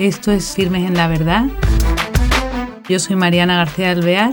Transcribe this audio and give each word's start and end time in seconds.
Esto 0.00 0.32
es 0.32 0.54
Firmes 0.54 0.88
en 0.88 0.96
la 0.96 1.08
Verdad. 1.08 1.44
Yo 2.88 2.98
soy 2.98 3.16
Mariana 3.16 3.58
García 3.58 3.90
Alvear. 3.90 4.32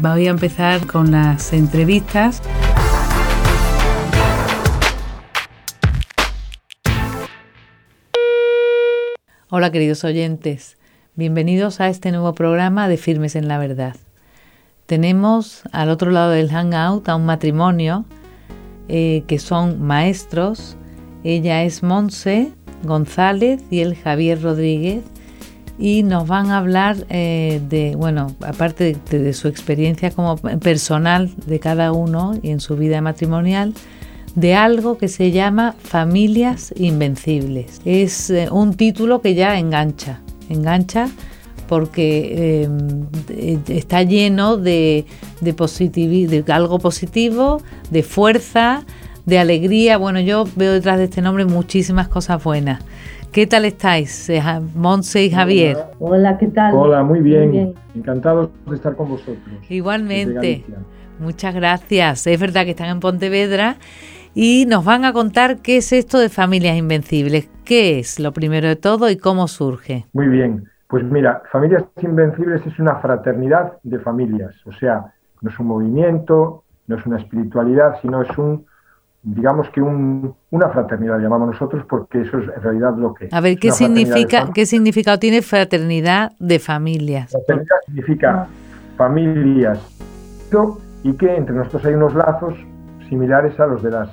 Voy 0.00 0.26
a 0.26 0.30
empezar 0.30 0.86
con 0.86 1.10
las 1.10 1.52
entrevistas. 1.52 2.40
Hola 9.50 9.70
queridos 9.70 10.02
oyentes, 10.02 10.78
bienvenidos 11.14 11.82
a 11.82 11.90
este 11.90 12.10
nuevo 12.10 12.32
programa 12.32 12.88
de 12.88 12.96
Firmes 12.96 13.36
en 13.36 13.48
la 13.48 13.58
Verdad. 13.58 13.96
Tenemos 14.86 15.62
al 15.72 15.90
otro 15.90 16.10
lado 16.10 16.30
del 16.30 16.48
hangout 16.48 17.06
a 17.10 17.16
un 17.16 17.26
matrimonio 17.26 18.06
eh, 18.88 19.24
que 19.26 19.38
son 19.38 19.82
maestros. 19.82 20.78
Ella 21.22 21.64
es 21.64 21.82
Monse 21.82 22.54
González 22.82 23.62
y 23.70 23.80
el 23.80 23.96
Javier 23.96 24.42
Rodríguez 24.42 25.02
y 25.78 26.02
nos 26.02 26.28
van 26.28 26.50
a 26.50 26.58
hablar 26.58 26.96
eh, 27.08 27.60
de, 27.68 27.96
bueno, 27.96 28.34
aparte 28.40 28.96
de, 29.10 29.32
su 29.32 29.48
experiencia 29.48 30.10
como 30.10 30.36
personal 30.36 31.30
de 31.46 31.58
cada 31.60 31.92
uno 31.92 32.38
y 32.42 32.50
en 32.50 32.60
su 32.60 32.76
vida 32.76 33.00
matrimonial, 33.00 33.74
de 34.34 34.54
algo 34.54 34.96
que 34.96 35.08
se 35.08 35.30
llama 35.30 35.74
Familias 35.82 36.72
Invencibles. 36.76 37.80
Es 37.84 38.30
eh, 38.30 38.48
un 38.50 38.74
título 38.74 39.20
que 39.20 39.34
ya 39.34 39.58
engancha, 39.58 40.20
engancha 40.48 41.08
porque 41.68 42.66
eh, 43.28 43.58
está 43.68 44.02
lleno 44.02 44.58
de, 44.58 45.06
de, 45.40 45.52
de 45.52 46.52
algo 46.52 46.78
positivo, 46.78 47.62
de 47.90 48.02
fuerza, 48.02 48.84
de 49.26 49.38
alegría. 49.38 49.96
Bueno, 49.98 50.20
yo 50.20 50.44
veo 50.56 50.72
detrás 50.72 50.98
de 50.98 51.04
este 51.04 51.22
nombre 51.22 51.44
muchísimas 51.44 52.08
cosas 52.08 52.42
buenas. 52.42 52.84
¿Qué 53.32 53.46
tal 53.46 53.64
estáis, 53.64 54.28
eh, 54.28 54.42
Monse 54.74 55.24
y 55.24 55.30
Javier? 55.30 55.78
Hola, 55.98 56.36
¿qué 56.36 56.48
tal? 56.48 56.74
Hola, 56.74 57.02
muy 57.02 57.20
bien. 57.20 57.50
muy 57.50 57.74
Encantados 57.94 58.50
de 58.66 58.76
estar 58.76 58.94
con 58.94 59.08
vosotros. 59.08 59.38
Igualmente. 59.70 60.64
Muchas 61.18 61.54
gracias. 61.54 62.26
Es 62.26 62.38
verdad 62.38 62.64
que 62.64 62.72
están 62.72 62.88
en 62.88 63.00
Pontevedra 63.00 63.76
y 64.34 64.66
nos 64.66 64.84
van 64.84 65.04
a 65.04 65.12
contar 65.12 65.58
qué 65.58 65.78
es 65.78 65.92
esto 65.92 66.18
de 66.18 66.28
Familias 66.28 66.76
Invencibles. 66.76 67.48
¿Qué 67.64 68.00
es 68.00 68.18
lo 68.18 68.32
primero 68.32 68.68
de 68.68 68.76
todo 68.76 69.08
y 69.08 69.16
cómo 69.16 69.48
surge? 69.48 70.04
Muy 70.12 70.28
bien. 70.28 70.64
Pues 70.88 71.04
mira, 71.04 71.42
Familias 71.50 71.84
Invencibles 72.02 72.66
es 72.66 72.78
una 72.78 72.96
fraternidad 72.96 73.78
de 73.82 73.98
familias. 74.00 74.54
O 74.66 74.72
sea, 74.72 75.14
no 75.40 75.48
es 75.48 75.58
un 75.58 75.68
movimiento, 75.68 76.64
no 76.86 76.96
es 76.96 77.06
una 77.06 77.18
espiritualidad, 77.18 77.96
sino 78.02 78.20
es 78.20 78.36
un 78.36 78.66
digamos 79.22 79.68
que 79.70 79.80
una 79.80 80.68
fraternidad 80.70 81.18
llamamos 81.18 81.52
nosotros 81.52 81.84
porque 81.88 82.22
eso 82.22 82.38
es 82.38 82.48
en 82.56 82.62
realidad 82.62 82.96
lo 82.96 83.14
que 83.14 83.28
a 83.30 83.40
ver 83.40 83.56
qué 83.58 83.70
significa 83.70 84.50
qué 84.52 84.66
significado 84.66 85.18
tiene 85.18 85.42
fraternidad 85.42 86.32
de 86.40 86.58
familias 86.58 87.30
fraternidad 87.30 87.76
significa 87.86 88.48
familias. 88.96 89.78
Y 91.04 91.14
que 91.14 91.34
entre 91.34 91.54
nosotros 91.54 91.84
hay 91.86 91.94
unos 91.94 92.14
lazos 92.14 92.54
similares 93.08 93.58
a 93.58 93.66
los 93.66 93.82
de 93.82 93.90
las 93.90 94.08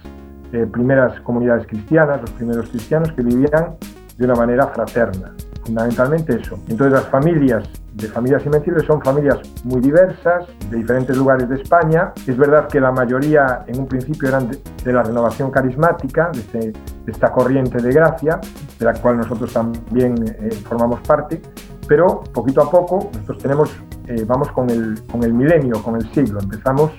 eh, 0.54 0.66
primeras 0.72 1.20
comunidades 1.22 1.68
cristianas 1.68 2.22
los 2.22 2.32
primeros 2.32 2.70
cristianos 2.70 3.12
que 3.12 3.22
vivían 3.22 3.76
de 4.18 4.26
una 4.26 4.36
manera 4.36 4.68
fraterna 4.68 5.34
fundamentalmente 5.70 6.39
eso 6.42 6.59
entonces 6.67 6.94
las 6.94 7.08
familias 7.09 7.70
de 7.94 8.08
familias 8.08 8.45
invencibles 8.45 8.86
son 8.86 9.02
familias 9.02 9.39
muy 9.64 9.81
diversas, 9.81 10.45
de 10.70 10.78
diferentes 10.78 11.17
lugares 11.17 11.50
de 11.50 11.56
España. 11.56 12.14
Es 12.25 12.38
verdad 12.38 12.67
que 12.67 12.80
la 12.80 12.92
mayoría 12.92 13.64
en 13.67 13.80
un 13.80 13.88
principio 13.88 14.30
eran 14.30 14.50
de, 14.50 14.94
la 14.94 15.03
renovación 15.03 15.52
carismática, 15.52 16.31
este, 16.34 16.72
de, 16.72 16.73
esta 17.08 17.31
corriente 17.31 17.81
de 17.81 17.92
gracia, 17.92 18.40
de 18.78 18.86
la 18.86 18.94
cual 18.94 19.17
nosotros 19.17 19.52
también 19.52 20.16
eh, 20.23 20.52
formamos 20.64 21.02
parte, 21.02 21.41
pero 21.88 22.24
poquito 22.34 22.62
a 22.62 22.72
poco 22.72 23.09
nosotros 23.12 23.40
tenemos, 23.40 23.69
eh, 24.07 24.24
vamos 24.25 24.51
con 24.51 24.69
el, 24.69 25.01
con 25.12 25.24
el 25.24 25.34
milenio, 25.34 25.81
con 25.84 25.96
el 25.96 26.09
siglo, 26.13 26.40
empezamos, 26.40 26.91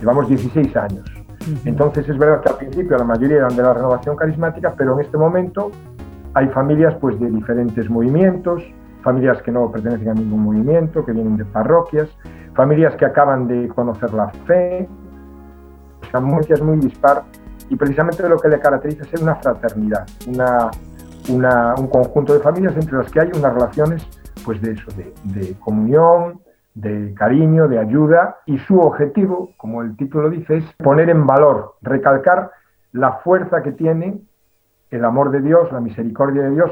llevamos 0.00 0.28
16 0.28 0.76
años. 0.76 1.10
Entonces 1.64 2.08
es 2.08 2.16
verdad 2.16 2.42
que 2.42 2.48
al 2.50 2.56
principio 2.56 2.96
la 2.96 3.04
mayoría 3.04 3.38
eran 3.38 3.56
de 3.56 3.62
la 3.62 3.74
renovación 3.74 4.16
carismática, 4.16 4.74
pero 4.76 4.94
en 4.94 5.04
este 5.04 5.18
momento 5.18 5.70
hay 6.34 6.48
familias 6.48 6.94
pues 7.00 7.18
de 7.18 7.30
diferentes 7.30 7.88
movimientos, 7.88 8.62
familias 9.02 9.40
que 9.42 9.52
no 9.52 9.70
pertenecen 9.70 10.08
a 10.08 10.14
ningún 10.14 10.42
movimiento, 10.42 11.04
que 11.04 11.12
vienen 11.12 11.36
de 11.36 11.44
parroquias, 11.44 12.08
familias 12.54 12.94
que 12.96 13.04
acaban 13.04 13.46
de 13.46 13.68
conocer 13.68 14.12
la 14.12 14.28
fe, 14.46 14.88
o 16.02 16.10
sea, 16.10 16.20
muchas 16.20 16.60
muy 16.60 16.78
dispar, 16.78 17.22
y 17.68 17.76
precisamente 17.76 18.28
lo 18.28 18.38
que 18.38 18.48
le 18.48 18.58
caracteriza 18.58 19.04
es 19.10 19.22
una 19.22 19.36
fraternidad, 19.36 20.06
una, 20.26 21.74
un 21.78 21.88
conjunto 21.88 22.34
de 22.34 22.40
familias 22.40 22.74
entre 22.76 22.98
las 22.98 23.10
que 23.10 23.20
hay 23.20 23.30
unas 23.34 23.54
relaciones 23.54 24.06
pues 24.44 24.60
de 24.60 24.72
eso, 24.72 24.90
de, 24.96 25.14
de 25.24 25.54
comunión, 25.58 26.40
de 26.74 27.14
cariño, 27.14 27.68
de 27.68 27.78
ayuda, 27.78 28.38
y 28.46 28.58
su 28.58 28.78
objetivo, 28.80 29.50
como 29.56 29.82
el 29.82 29.96
título 29.96 30.28
dice, 30.28 30.56
es 30.56 30.64
poner 30.82 31.08
en 31.08 31.26
valor, 31.26 31.76
recalcar 31.82 32.50
la 32.92 33.12
fuerza 33.24 33.62
que 33.62 33.72
tiene 33.72 34.20
el 34.94 35.04
amor 35.04 35.30
de 35.30 35.40
Dios, 35.40 35.70
la 35.72 35.80
misericordia 35.80 36.42
de 36.42 36.50
Dios 36.50 36.70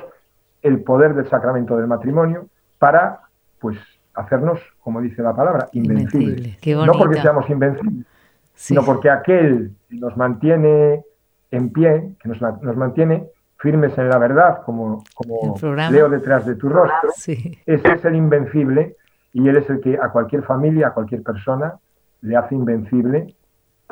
el 0.62 0.82
poder 0.82 1.14
del 1.14 1.28
sacramento 1.28 1.76
del 1.76 1.88
matrimonio 1.88 2.46
para, 2.78 3.20
pues, 3.60 3.76
hacernos, 4.14 4.60
como 4.80 5.00
dice 5.00 5.22
la 5.22 5.34
palabra, 5.34 5.68
invencibles. 5.72 6.58
no 6.66 6.92
porque 6.92 7.20
seamos 7.20 7.48
invencibles, 7.50 8.06
sino 8.54 8.84
porque 8.84 9.10
aquel 9.10 9.72
nos 9.90 10.16
mantiene 10.16 11.04
en 11.50 11.70
pie, 11.70 12.14
que 12.20 12.28
nos, 12.28 12.40
mantiene 12.76 13.26
firmes 13.58 13.96
en 13.98 14.08
la 14.08 14.18
verdad, 14.18 14.62
como, 14.64 15.02
como 15.14 15.54
leo 15.90 16.08
detrás 16.08 16.46
de 16.46 16.54
tu 16.54 16.68
rostro, 16.68 17.10
ese 17.16 17.58
es 17.66 18.04
el 18.04 18.16
invencible 18.16 18.96
y 19.32 19.48
él 19.48 19.56
es 19.56 19.68
el 19.70 19.80
que 19.80 19.98
a 20.00 20.10
cualquier 20.10 20.42
familia, 20.42 20.88
a 20.88 20.94
cualquier 20.94 21.22
persona, 21.22 21.74
le 22.20 22.36
hace 22.36 22.54
invencible 22.54 23.34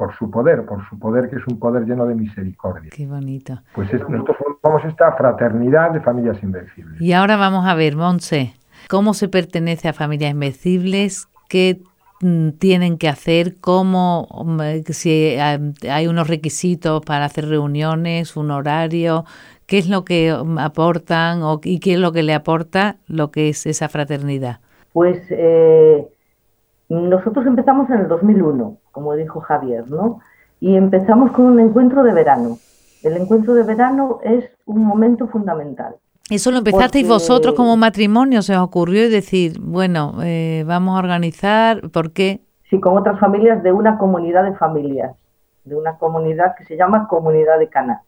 por 0.00 0.16
su 0.16 0.30
poder, 0.30 0.64
por 0.64 0.88
su 0.88 0.98
poder 0.98 1.28
que 1.28 1.36
es 1.36 1.46
un 1.46 1.58
poder 1.58 1.84
lleno 1.84 2.06
de 2.06 2.14
misericordia. 2.14 2.88
Qué 2.90 3.06
bonito. 3.06 3.60
Pues 3.74 3.92
nosotros 3.92 4.34
formamos 4.38 4.90
esta 4.90 5.12
fraternidad 5.12 5.90
de 5.90 6.00
familias 6.00 6.42
invencibles. 6.42 6.98
Y 6.98 7.12
ahora 7.12 7.36
vamos 7.36 7.68
a 7.68 7.74
ver, 7.74 7.96
Monse, 7.96 8.54
¿cómo 8.88 9.12
se 9.12 9.28
pertenece 9.28 9.88
a 9.88 9.92
familias 9.92 10.30
invencibles? 10.30 11.28
¿Qué 11.50 11.82
mm, 12.22 12.52
tienen 12.52 12.96
que 12.96 13.10
hacer? 13.10 13.56
¿Cómo, 13.60 14.26
mm, 14.42 14.90
si 14.90 15.36
hay 15.36 16.06
unos 16.06 16.28
requisitos 16.28 17.04
para 17.04 17.26
hacer 17.26 17.46
reuniones, 17.46 18.38
un 18.38 18.52
horario? 18.52 19.26
¿Qué 19.66 19.76
es 19.76 19.86
lo 19.86 20.06
que 20.06 20.34
mm, 20.34 20.60
aportan 20.60 21.42
o, 21.42 21.60
y 21.62 21.78
qué 21.78 21.92
es 21.92 22.00
lo 22.00 22.12
que 22.12 22.22
le 22.22 22.32
aporta 22.32 22.96
lo 23.06 23.30
que 23.30 23.50
es 23.50 23.66
esa 23.66 23.90
fraternidad? 23.90 24.60
Pues 24.94 25.22
eh, 25.28 26.08
nosotros 26.90 27.46
empezamos 27.46 27.88
en 27.90 28.00
el 28.00 28.08
2001, 28.08 28.76
como 28.92 29.14
dijo 29.14 29.40
Javier, 29.40 29.88
¿no? 29.88 30.20
Y 30.60 30.76
empezamos 30.76 31.30
con 31.30 31.46
un 31.46 31.60
encuentro 31.60 32.02
de 32.02 32.12
verano. 32.12 32.58
El 33.02 33.16
encuentro 33.16 33.54
de 33.54 33.62
verano 33.62 34.18
es 34.22 34.44
un 34.66 34.84
momento 34.84 35.26
fundamental. 35.28 35.94
Eso 36.28 36.50
lo 36.50 36.58
empezasteis 36.58 37.08
vosotros 37.08 37.54
como 37.54 37.76
matrimonio, 37.76 38.42
se 38.42 38.56
os 38.56 38.62
ocurrió 38.62 39.08
decir, 39.10 39.58
bueno, 39.60 40.14
eh, 40.22 40.64
vamos 40.66 40.96
a 40.96 41.00
organizar, 41.00 41.90
¿por 41.90 42.12
qué? 42.12 42.40
Sí, 42.68 42.78
con 42.78 42.96
otras 42.96 43.18
familias 43.18 43.62
de 43.62 43.72
una 43.72 43.98
comunidad 43.98 44.44
de 44.44 44.54
familias, 44.54 45.16
de 45.64 45.74
una 45.74 45.96
comunidad 45.96 46.54
que 46.56 46.64
se 46.64 46.76
llama 46.76 47.08
Comunidad 47.08 47.58
de 47.58 47.68
Cana. 47.68 48.02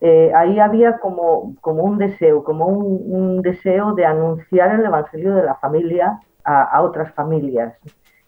Eh, 0.00 0.32
ahí 0.34 0.58
había 0.58 0.98
como, 0.98 1.54
como 1.60 1.82
un 1.82 1.98
deseo, 1.98 2.44
como 2.44 2.66
un, 2.66 3.42
deseo 3.42 3.92
de 3.92 4.06
anunciar 4.06 4.78
el 4.78 4.86
Evangelio 4.86 5.34
de 5.34 5.42
la 5.42 5.56
familia 5.56 6.20
a, 6.44 6.80
otras 6.82 7.12
familias. 7.14 7.74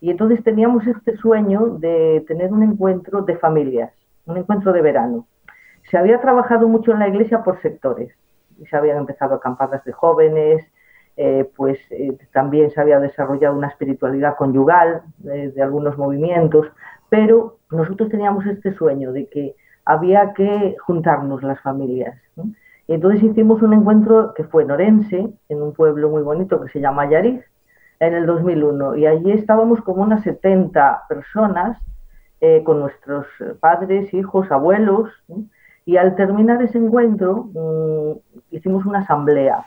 Y 0.01 0.11
entonces 0.11 0.43
teníamos 0.43 0.87
este 0.87 1.17
sueño 1.17 1.79
de 1.79 2.25
tener 2.27 2.53
un 2.53 2.63
encuentro 2.63 3.23
de 3.23 3.37
familias, 3.37 3.93
un 4.27 4.37
encuentro 4.37 4.73
de 4.73 4.83
verano. 4.83 5.27
Se 5.91 5.99
había 5.99 6.21
trabajado 6.21 6.69
mucho 6.69 6.93
en 6.93 6.99
la 6.99 7.09
iglesia 7.09 7.43
por 7.43 7.61
sectores. 7.63 8.13
Se 8.71 8.77
habían 8.77 8.99
empezado 8.99 9.35
acampadas 9.35 9.85
de 9.85 9.93
jóvenes, 9.93 10.65
eh, 11.17 11.49
pues 11.57 11.79
eh, 11.91 12.17
también 12.33 12.71
se 12.71 12.81
había 12.81 12.99
desarrollado 12.99 13.57
una 13.57 13.69
espiritualidad 13.69 14.37
conyugal 14.37 15.03
eh, 15.25 15.53
de 15.55 15.63
algunos 15.63 15.97
movimientos, 15.97 16.67
pero 17.09 17.59
nosotros 17.71 18.09
teníamos 18.09 18.45
este 18.47 18.75
sueño 18.75 19.13
de 19.13 19.29
que 19.29 19.55
había 19.85 20.33
que 20.33 20.77
juntarnos 20.85 21.43
las 21.43 21.61
familias. 21.61 22.21
Y 22.87 22.95
entonces 22.95 23.23
hicimos 23.23 23.63
un 23.63 23.75
encuentro 23.75 24.35
que 24.35 24.45
fue 24.45 24.65
en 24.65 24.73
Orense, 24.73 25.29
en 25.49 25.63
un 25.63 25.73
pueblo 25.73 26.11
muy 26.11 26.23
bonito 26.23 26.61
que 26.61 26.71
se 26.71 26.81
llama 26.81 27.09
Yariz, 27.09 27.45
en 28.01 28.15
el 28.15 28.27
2001 28.27 28.97
y 28.97 29.07
allí 29.07 29.33
estábamos 29.33 29.81
como 29.83 30.03
unas 30.03 30.23
70 30.23 31.05
personas 31.09 31.79
eh, 32.41 32.63
con 32.65 32.81
nuestros 32.81 33.27
padres, 33.61 34.13
hijos, 34.13 34.51
abuelos 34.51 35.11
y 35.87 35.97
al 35.97 36.17
terminar 36.17 36.63
ese 36.63 36.79
encuentro 36.79 37.49
mm, 37.55 38.55
hicimos 38.55 38.85
una 38.87 39.01
asamblea. 39.01 39.65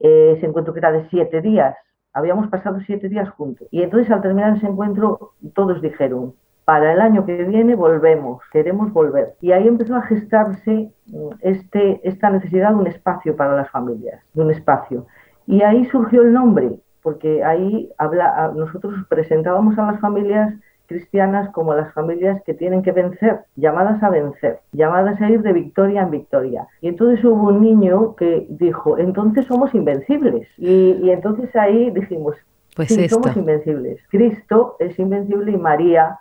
Eh, 0.00 0.34
ese 0.36 0.46
encuentro 0.46 0.74
que 0.74 0.80
era 0.80 0.92
de 0.92 1.08
siete 1.08 1.40
días, 1.40 1.74
habíamos 2.12 2.48
pasado 2.48 2.80
siete 2.80 3.08
días 3.08 3.28
juntos 3.30 3.66
y 3.70 3.82
entonces 3.82 4.10
al 4.10 4.22
terminar 4.22 4.56
ese 4.56 4.66
encuentro 4.66 5.32
todos 5.54 5.80
dijeron, 5.80 6.34
para 6.66 6.92
el 6.92 7.00
año 7.00 7.24
que 7.24 7.44
viene 7.44 7.76
volvemos, 7.76 8.42
queremos 8.52 8.92
volver. 8.92 9.36
Y 9.40 9.52
ahí 9.52 9.68
empezó 9.68 9.94
a 9.94 10.02
gestarse 10.02 10.92
mm, 11.06 11.28
este, 11.40 12.00
esta 12.02 12.28
necesidad 12.28 12.70
de 12.70 12.76
un 12.76 12.88
espacio 12.88 13.36
para 13.36 13.56
las 13.56 13.70
familias, 13.70 14.20
de 14.34 14.42
un 14.42 14.50
espacio. 14.50 15.06
Y 15.46 15.62
ahí 15.62 15.84
surgió 15.86 16.22
el 16.22 16.32
nombre, 16.32 16.80
porque 17.06 17.44
ahí 17.44 17.88
habla, 17.98 18.50
nosotros 18.56 18.92
presentábamos 19.08 19.78
a 19.78 19.92
las 19.92 20.00
familias 20.00 20.52
cristianas 20.86 21.48
como 21.50 21.72
las 21.72 21.94
familias 21.94 22.42
que 22.42 22.52
tienen 22.52 22.82
que 22.82 22.90
vencer, 22.90 23.42
llamadas 23.54 24.02
a 24.02 24.10
vencer, 24.10 24.58
llamadas 24.72 25.20
a 25.20 25.30
ir 25.30 25.40
de 25.42 25.52
victoria 25.52 26.02
en 26.02 26.10
victoria. 26.10 26.66
Y 26.80 26.88
entonces 26.88 27.24
hubo 27.24 27.50
un 27.50 27.62
niño 27.62 28.16
que 28.16 28.48
dijo, 28.50 28.98
entonces 28.98 29.44
somos 29.44 29.72
invencibles. 29.72 30.48
Y, 30.58 31.08
entonces 31.10 31.54
ahí 31.54 31.92
dijimos, 31.92 32.34
pues 32.74 32.88
sí, 32.88 33.08
somos 33.08 33.36
invencibles. 33.36 34.00
Cristo 34.10 34.74
es 34.80 34.98
invencible 34.98 35.52
y 35.52 35.58
María 35.58 36.18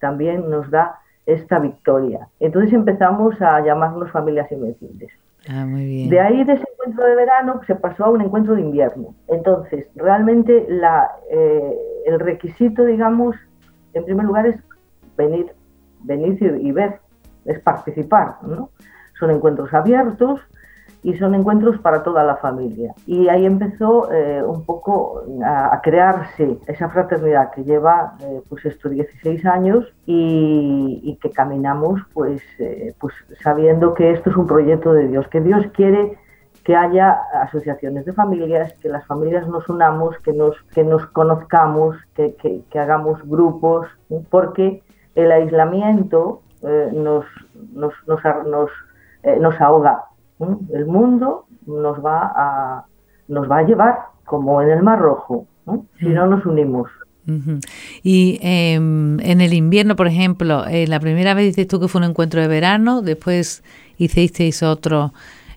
también 0.00 0.50
nos 0.50 0.70
da 0.70 0.96
esta 1.24 1.60
victoria. 1.60 2.28
Entonces 2.40 2.74
empezamos 2.74 3.40
a 3.40 3.64
llamarnos 3.64 4.10
familias 4.10 4.52
invencibles. 4.52 5.10
Ah. 5.48 5.64
De 5.66 6.20
ahí, 6.20 6.44
de 6.44 6.54
ese 6.54 6.64
encuentro 6.72 7.04
de 7.04 7.14
verano, 7.14 7.60
se 7.66 7.74
pasó 7.74 8.06
a 8.06 8.10
un 8.10 8.20
encuentro 8.20 8.54
de 8.54 8.62
invierno. 8.62 9.14
Entonces, 9.28 9.86
realmente 9.94 10.66
la, 10.68 11.10
eh, 11.30 11.76
el 12.06 12.18
requisito, 12.18 12.84
digamos, 12.84 13.36
en 13.94 14.04
primer 14.04 14.26
lugar 14.26 14.46
es 14.46 14.56
venir, 15.16 15.52
venir 16.00 16.38
y, 16.60 16.72
ver, 16.72 17.00
es 17.44 17.60
participar, 17.60 18.36
¿no? 18.42 18.70
Son 19.18 19.30
encuentros 19.30 19.72
abiertos 19.72 20.40
y 21.06 21.16
son 21.18 21.36
encuentros 21.36 21.78
para 21.78 22.02
toda 22.02 22.24
la 22.24 22.34
familia. 22.34 22.92
Y 23.06 23.28
ahí 23.28 23.46
empezó 23.46 24.10
eh, 24.12 24.42
un 24.42 24.64
poco 24.64 25.22
a, 25.44 25.80
crearse 25.80 26.58
esa 26.66 26.88
fraternidad 26.88 27.52
que 27.52 27.62
lleva 27.62 28.14
eh, 28.20 28.42
pues 28.48 28.64
estos 28.64 28.90
16 28.90 29.46
años 29.46 29.84
y, 30.04 31.16
que 31.22 31.30
caminamos 31.30 32.00
pues, 32.12 32.42
eh, 32.58 32.92
pues 32.98 33.14
sabiendo 33.40 33.94
que 33.94 34.10
esto 34.10 34.30
es 34.30 34.36
un 34.36 34.48
proyecto 34.48 34.92
de 34.92 35.06
Dios, 35.06 35.28
que 35.28 35.40
Dios 35.40 35.64
quiere 35.74 36.18
que 36.64 36.74
haya 36.74 37.20
asociaciones 37.40 38.04
de 38.04 38.12
familias, 38.12 38.74
que 38.82 38.88
las 38.88 39.06
familias 39.06 39.46
nos 39.46 39.68
unamos, 39.68 40.18
que 40.24 40.32
nos, 40.32 40.60
que 40.74 40.82
nos 40.82 41.06
conozcamos, 41.06 41.96
que, 42.16 42.64
hagamos 42.74 43.22
grupos, 43.22 43.86
porque 44.28 44.82
el 45.14 45.30
aislamiento 45.30 46.42
nos, 46.92 47.24
nos, 47.72 47.94
nos, 48.06 48.70
nos 49.38 49.60
ahoga. 49.60 50.02
El 50.72 50.86
mundo 50.86 51.46
nos 51.66 52.04
va, 52.04 52.32
a, 52.34 52.84
nos 53.28 53.50
va 53.50 53.58
a 53.58 53.62
llevar 53.62 53.98
como 54.24 54.60
en 54.60 54.70
el 54.70 54.82
Mar 54.82 54.98
Rojo, 54.98 55.46
si 55.98 56.06
no 56.06 56.26
nos 56.26 56.44
unimos. 56.44 56.88
Y 58.04 58.38
em, 58.40 59.18
en 59.20 59.40
el 59.40 59.52
invierno, 59.52 59.96
por 59.96 60.06
ejemplo, 60.06 60.64
eh, 60.66 60.86
la 60.86 61.00
primera 61.00 61.34
vez 61.34 61.46
dices 61.46 61.66
tú 61.66 61.80
que 61.80 61.88
fue 61.88 62.00
un 62.00 62.10
encuentro 62.10 62.40
de 62.40 62.46
verano, 62.46 63.02
después 63.02 63.64
hicisteis 63.98 64.62
otro 64.62 65.12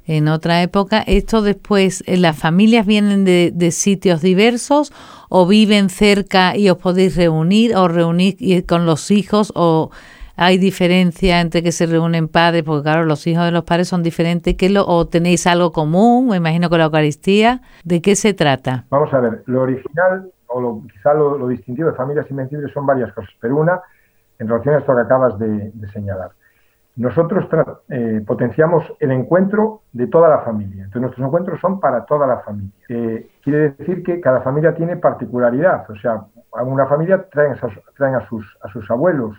en 0.07 0.27
otra 0.27 0.63
época. 0.63 1.03
¿Esto 1.05 1.43
después, 1.43 2.03
eh, 2.07 2.17
las 2.17 2.35
familias 2.35 2.87
vienen 2.87 3.23
de, 3.23 3.71
sitios 3.71 4.21
diversos 4.21 4.91
o 5.29 5.45
viven 5.45 5.89
cerca 5.89 6.57
y 6.57 6.69
os 6.69 6.79
podéis 6.79 7.15
reunir 7.15 7.75
o 7.75 7.87
reunir 7.87 8.65
con 8.65 8.87
los 8.87 9.11
hijos 9.11 9.53
o 9.55 9.91
hay 10.39 10.57
diferencia 10.57 11.41
entre 11.41 11.61
que 11.61 11.71
se 11.71 11.85
reúnen 11.85 12.27
padres? 12.27 12.63
Porque 12.63 12.83
claro, 12.83 13.05
los 13.05 13.25
hijos 13.27 13.45
de 13.45 13.51
los 13.51 13.63
padres 13.63 13.87
son 13.87 14.03
diferentes. 14.03 14.55
¿Qué 14.55 14.69
lo, 14.69 14.85
¿O 14.87 15.07
tenéis 15.07 15.45
algo 15.47 15.71
común? 15.71 16.29
Me 16.29 16.37
imagino 16.37 16.69
con 16.69 16.79
la 16.79 16.85
Eucaristía. 16.85 17.61
¿De 17.83 18.01
qué 18.01 18.15
se 18.15 18.33
trata? 18.33 18.85
Vamos 18.89 19.13
a 19.13 19.19
ver, 19.19 19.43
lo 19.45 19.61
original 19.61 20.31
o 20.47 20.61
lo, 20.61 20.81
quizá 20.91 21.13
lo, 21.13 21.47
distintivo 21.47 21.89
de 21.89 21.95
Familias 21.95 22.29
Invencibles 22.31 22.71
son 22.73 22.85
varias 22.85 23.13
cosas, 23.13 23.31
pero 23.39 23.55
una 23.57 23.81
en 24.39 24.47
relación 24.47 24.75
a 24.75 24.77
esto 24.79 24.95
que 24.95 25.01
acabas 25.01 25.37
de 25.37 25.71
señalar. 25.93 26.31
Nosotros 26.99 27.45
eh, 27.87 28.21
potenciamos 28.27 28.83
el 28.99 29.11
encuentro 29.11 29.83
de 29.93 30.07
toda 30.07 30.27
la 30.27 30.39
familia. 30.39 30.83
Entonces, 30.83 31.01
nuestros 31.01 31.25
encuentros 31.25 31.61
son 31.61 31.79
para 31.79 32.03
toda 32.03 32.27
la 32.27 32.39
familia. 32.39 32.73
Eh, 32.89 33.29
quiere 33.41 33.71
decir 33.71 34.03
que 34.03 34.19
cada 34.19 34.41
familia 34.41 34.75
tiene 34.75 34.97
particularidad. 34.97 35.89
O 35.89 35.95
sea, 35.95 36.25
a 36.51 36.63
una 36.63 36.87
familia 36.87 37.25
traen, 37.31 37.55
traen 37.95 38.15
a, 38.15 38.27
sus, 38.27 38.45
a 38.61 38.69
sus 38.73 38.91
abuelos 38.91 39.37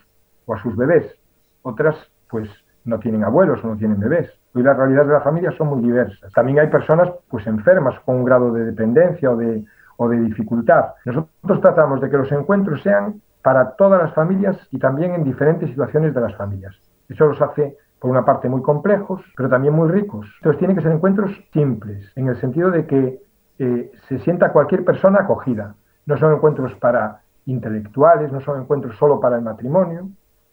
a 0.55 0.63
sus 0.63 0.77
bebés. 0.77 1.15
Otras, 1.63 1.97
pues, 2.29 2.49
no 2.85 2.99
tienen 2.99 3.25
abuelos 3.25 3.63
o 3.65 3.69
no 3.69 3.77
tienen 3.77 4.01
bebés. 4.01 4.31
Hoy 4.55 4.63
las 4.63 4.77
realidades 4.77 5.09
de 5.09 5.15
la 5.15 5.21
familia 5.21 5.53
son 5.53 5.69
muy 5.69 5.83
diversas. 5.83 6.33
También 6.33 6.59
hay 6.59 6.69
personas, 6.69 7.11
pues, 7.29 7.47
enfermas 7.47 7.99
con 8.01 8.17
un 8.17 8.25
grado 8.25 8.53
de 8.53 8.65
dependencia 8.65 9.31
o 9.31 9.37
de, 9.37 9.65
o 9.97 10.09
de 10.09 10.21
dificultad. 10.21 10.87
Nosotros 11.05 11.61
tratamos 11.61 12.01
de 12.01 12.11
que 12.11 12.17
los 12.17 12.33
encuentros 12.33 12.83
sean 12.83 13.21
para 13.43 13.77
todas 13.77 14.03
las 14.03 14.15
familias 14.15 14.57
y 14.71 14.79
también 14.79 15.15
en 15.15 15.25
diferentes 15.25 15.69
situaciones 15.71 16.15
de 16.15 16.21
las 16.21 16.35
familias. 16.37 16.75
Eso 17.09 17.27
los 17.27 17.41
hace, 17.41 17.77
por 17.99 18.11
una 18.11 18.25
parte, 18.25 18.49
muy 18.49 18.63
complejos, 18.63 19.23
pero 19.37 19.49
también 19.49 19.75
muy 19.75 19.89
ricos. 19.89 20.27
Entonces 20.39 20.59
tienen 20.59 20.77
que 20.77 20.83
ser 20.83 20.93
encuentros 20.93 21.31
simples, 21.53 22.11
en 22.17 22.29
el 22.29 22.41
sentido 22.41 22.71
de 22.71 22.87
que 22.87 23.21
eh, 23.59 23.93
se 24.09 24.19
sienta 24.21 24.53
cualquier 24.53 24.85
persona 24.85 25.21
acogida. 25.21 25.75
No 26.07 26.17
son 26.17 26.33
encuentros 26.33 26.75
para 26.77 27.23
intelectuales, 27.47 28.33
no 28.33 28.41
son 28.41 28.61
encuentros 28.61 28.97
solo 28.97 29.21
para 29.21 29.37
el 29.37 29.43
matrimonio, 29.43 30.09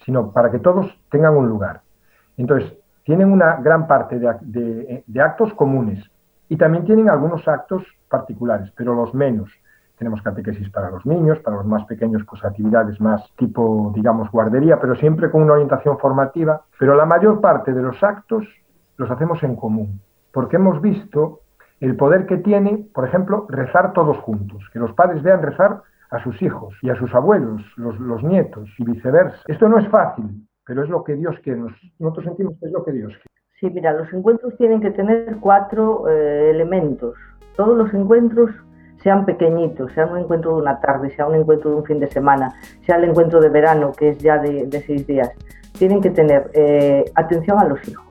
sino 0.06 0.32
para 0.32 0.52
que 0.52 0.60
todos 0.60 0.88
tengan 1.10 1.36
un 1.36 1.48
lugar. 1.48 1.82
Entonces, 2.38 2.74
tienen 3.04 3.32
una 3.32 3.56
gran 3.56 3.88
parte 3.88 4.20
de 4.20 5.22
actos 5.22 5.54
comunes 5.54 6.04
y 6.50 6.58
también 6.58 6.86
tienen 6.86 7.10
algunos 7.10 7.48
actos 7.48 7.84
particulares, 8.10 8.72
pero 8.76 8.94
los 8.94 9.14
menos 9.14 9.50
tenemos 9.98 10.22
catequesis 10.22 10.70
para 10.70 10.92
los 10.92 11.06
niños, 11.06 11.40
para 11.40 11.58
los 11.58 11.66
más 11.66 11.84
pequeños, 11.86 12.24
pues 12.30 12.44
actividades 12.46 13.02
más 13.02 13.24
tipo, 13.36 13.92
digamos, 13.96 14.30
guardería, 14.32 14.80
pero 14.80 14.96
siempre 14.96 15.32
con 15.32 15.42
una 15.42 15.54
orientación 15.54 15.98
formativa. 15.98 16.62
Pero 16.78 16.96
la 16.96 17.06
mayor 17.06 17.42
parte 17.42 17.74
de 17.74 17.82
los 17.82 18.02
actos 18.04 18.46
los 18.98 19.10
hacemos 19.10 19.42
en 19.44 19.56
común, 19.56 20.00
porque 20.32 20.58
hemos 20.58 20.82
visto 20.82 21.42
el 21.80 21.96
poder 21.96 22.26
que 22.28 22.38
tiene, 22.38 22.88
por 22.94 23.08
ejemplo, 23.08 23.46
rezar 23.50 23.94
todos 23.94 24.18
juntos, 24.18 24.64
que 24.72 24.80
los 24.80 24.94
padres 24.94 25.24
vean 25.24 25.42
rezar 25.42 25.82
a 26.12 26.24
sus 26.24 26.42
hijos 26.42 26.74
y 26.81 26.89
a 26.89 26.95
sus 26.95 27.13
abuelos, 27.13 27.62
los, 27.75 28.24
nietos 28.24 28.69
y 28.77 28.86
viceversa. 28.86 29.39
Esto 29.48 29.68
no 29.68 29.80
es 29.80 29.88
fácil, 29.89 30.48
pero 30.65 30.83
es 30.83 30.89
lo 30.89 31.04
que 31.04 31.15
Dios 31.15 31.36
quiere. 31.44 31.62
Nosotros 32.00 32.25
sentimos 32.25 32.56
que 32.59 32.68
es 32.68 32.71
lo 32.71 32.83
que 32.83 32.92
Dios 32.92 33.12
quiere. 33.13 33.27
Sí, 33.59 33.69
mira, 33.69 33.94
los 33.94 34.12
encuentros 34.13 34.56
tienen 34.57 34.81
que 34.81 34.92
tener 34.92 35.38
cuatro 35.39 36.07
eh, 36.09 36.51
elementos. 36.51 37.15
Todos 37.56 37.75
los 37.75 37.94
encuentros 37.94 38.51
sean 39.01 39.25
pequeñitos, 39.25 39.92
sea 39.94 40.06
un 40.06 40.19
encuentro 40.19 40.56
de 40.56 40.62
una 40.62 40.80
tarde, 40.80 41.09
sea 41.15 41.27
un 41.27 41.36
encuentro 41.36 41.71
de 41.71 41.75
un 41.77 41.86
fin 41.86 42.00
de 42.00 42.07
semana, 42.07 42.53
sea 42.86 42.98
el 42.98 43.06
encuentro 43.06 43.39
de 43.39 43.50
verano, 43.50 43.92
que 43.98 44.10
es 44.10 44.18
ya 44.19 44.38
de, 44.38 44.69
seis 44.86 45.06
días, 45.07 45.31
tienen 45.77 46.01
que 46.01 46.10
tener 46.10 46.50
eh, 46.53 47.05
atención 47.15 47.60
a 47.60 47.65
los 47.65 47.88
hijos, 47.88 48.05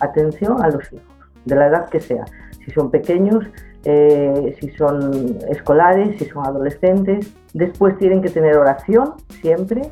atención 0.00 0.62
a 0.62 0.68
los 0.68 0.92
hijos, 0.92 1.09
de 1.50 1.56
la 1.56 1.66
edad 1.66 1.88
que 1.90 2.00
sea, 2.00 2.24
si 2.64 2.70
son 2.70 2.90
pequeños, 2.90 3.44
eh, 3.84 4.56
si 4.60 4.70
son 4.70 5.38
escolares, 5.50 6.18
si 6.18 6.24
son 6.26 6.46
adolescentes. 6.46 7.32
Después 7.52 7.98
tienen 7.98 8.22
que 8.22 8.30
tener 8.30 8.56
oración 8.56 9.14
siempre, 9.42 9.82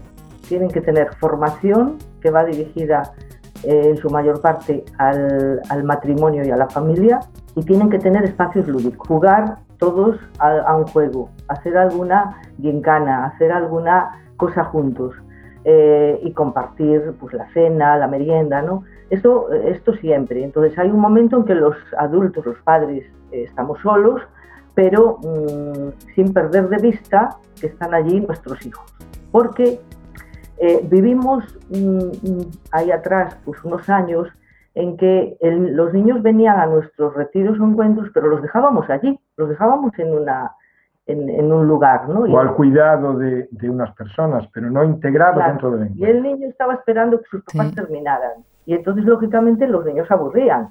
tienen 0.49 0.69
que 0.69 0.81
tener 0.81 1.15
formación 1.17 1.99
que 2.21 2.31
va 2.31 2.45
dirigida 2.45 3.13
eh, 3.65 3.91
en 3.91 3.97
su 3.97 4.09
mayor 4.09 4.41
parte 4.41 4.85
al, 4.99 5.61
al, 5.69 5.85
matrimonio 5.85 6.45
y 6.47 6.51
a 6.51 6.57
la 6.57 6.69
familia 6.69 7.21
y 7.57 7.63
tienen 7.65 7.91
que 7.91 7.99
tener 7.99 8.25
espacios 8.25 8.69
lúdicos, 8.69 9.07
jugar 9.09 9.59
todos 9.79 10.17
a, 10.39 10.77
un 10.77 10.87
juego, 10.87 11.31
hacer 11.49 11.77
alguna 11.77 12.41
gincana, 12.61 13.27
hacer 13.27 13.53
alguna 13.53 14.11
cosa 14.37 14.65
juntos 14.65 15.15
eh, 15.65 16.19
y 16.23 16.33
compartir 16.33 17.15
pues 17.19 17.35
la 17.35 17.49
cena, 17.53 17.97
la 17.97 18.09
merienda, 18.09 18.63
¿no? 18.63 18.85
Esto, 19.11 19.51
esto 19.53 19.95
siempre. 19.95 20.45
Entonces 20.45 20.79
hay 20.79 20.91
un 20.91 21.01
momento 21.01 21.37
en 21.39 21.45
que 21.45 21.55
los 21.55 21.77
adultos, 21.97 22.45
los 22.45 22.59
padres, 22.59 23.05
eh, 23.33 23.45
estamos 23.45 23.79
solos, 23.81 24.21
pero 24.75 25.19
mm, 25.19 26.15
sin 26.15 26.33
perder 26.33 26.69
de 26.69 26.79
vista 26.79 27.37
que 27.61 27.69
están 27.69 27.95
allí 27.95 28.21
nuestros 28.21 28.65
hijos. 28.65 28.85
Porque 29.33 29.81
eh, 30.59 30.81
vivimos 30.91 31.45
mm, 31.71 31.99
mm, 31.99 32.51
ahí 32.73 32.91
atrás 32.91 33.39
pues 33.45 33.63
unos 33.65 33.89
años 33.89 34.29
en 34.75 34.97
que 34.97 35.37
los 35.43 35.93
niños 35.93 36.23
venían 36.23 36.61
a 36.61 36.67
nuestros 36.67 37.13
retiros 37.15 37.59
o 37.59 37.65
encuentros, 37.65 38.11
pero 38.15 38.29
los 38.29 38.41
dejábamos 38.41 38.89
allí, 38.89 39.19
los 39.37 39.49
dejábamos 39.49 39.99
en, 39.99 40.15
una, 40.15 40.53
en, 41.07 41.53
un 41.53 41.67
lugar. 41.67 42.09
¿no? 42.09 42.21
O 42.21 42.39
al 42.39 42.55
cuidado 42.55 43.19
de, 43.19 43.49
unas 43.63 43.93
personas, 43.97 44.47
pero 44.53 44.71
no 44.71 44.85
integrados 44.85 45.45
dentro 45.45 45.73
del 45.73 45.89
encuentro. 45.89 46.07
Y 46.07 46.11
el 46.11 46.23
niño 46.23 46.49
estaba 46.49 46.75
esperando 46.75 47.19
que 47.19 47.25
sus 47.29 47.43
papás 47.43 47.75
terminaran. 47.75 48.45
Y 48.69 48.75
entonces, 48.75 49.07
lógicamente, 49.07 49.67
los 49.67 49.83
niños 49.87 50.11
aburrían. 50.11 50.69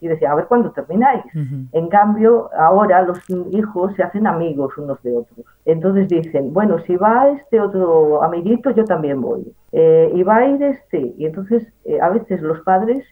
Y 0.00 0.06
decía, 0.06 0.30
a 0.30 0.36
ver 0.36 0.46
cuándo 0.46 0.70
termináis. 0.70 1.24
En 1.72 1.88
cambio, 1.88 2.48
ahora 2.56 3.02
los 3.02 3.18
hijos 3.50 3.92
se 3.96 4.04
hacen 4.04 4.28
amigos 4.28 4.78
unos 4.78 5.02
de 5.02 5.16
otros. 5.16 5.44
Entonces 5.64 6.08
dicen, 6.08 6.52
bueno, 6.52 6.78
si 6.86 6.94
va 6.94 7.30
este 7.30 7.60
otro 7.60 8.22
amiguito, 8.22 8.70
yo 8.70 8.84
también 8.84 9.20
voy. 9.20 9.52
Eh, 9.72 10.12
y 10.14 10.22
va 10.22 10.36
a 10.36 10.46
ir 10.46 10.62
este. 10.62 11.14
Y 11.18 11.26
entonces, 11.26 11.66
eh, 11.84 12.00
a 12.00 12.10
veces 12.10 12.40
los 12.42 12.60
padres 12.60 13.04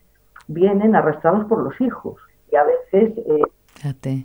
vienen 0.46 0.94
arrastrados 0.94 1.44
por 1.46 1.64
los 1.64 1.80
hijos. 1.80 2.14
Y 2.52 2.56
a 2.56 2.62
veces... 2.62 3.18
Eh, 3.26 4.24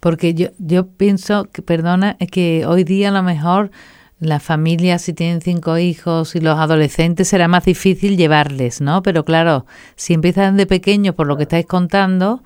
porque 0.00 0.34
yo, 0.34 0.48
yo 0.58 0.88
pienso, 0.88 1.46
que, 1.50 1.62
perdona, 1.62 2.18
que 2.30 2.66
hoy 2.66 2.84
día 2.84 3.08
a 3.08 3.12
lo 3.12 3.22
mejor 3.22 3.70
las 4.20 4.42
familias, 4.42 5.02
si 5.02 5.12
tienen 5.12 5.40
cinco 5.40 5.78
hijos 5.78 6.34
y 6.34 6.40
los 6.40 6.58
adolescentes, 6.58 7.28
será 7.28 7.48
más 7.48 7.64
difícil 7.64 8.16
llevarles, 8.16 8.80
¿no? 8.80 9.02
Pero 9.02 9.24
claro, 9.24 9.64
si 9.94 10.14
empiezan 10.14 10.56
de 10.56 10.66
pequeños, 10.66 11.14
por 11.14 11.26
lo 11.26 11.36
que 11.36 11.44
estáis 11.44 11.66
contando, 11.66 12.40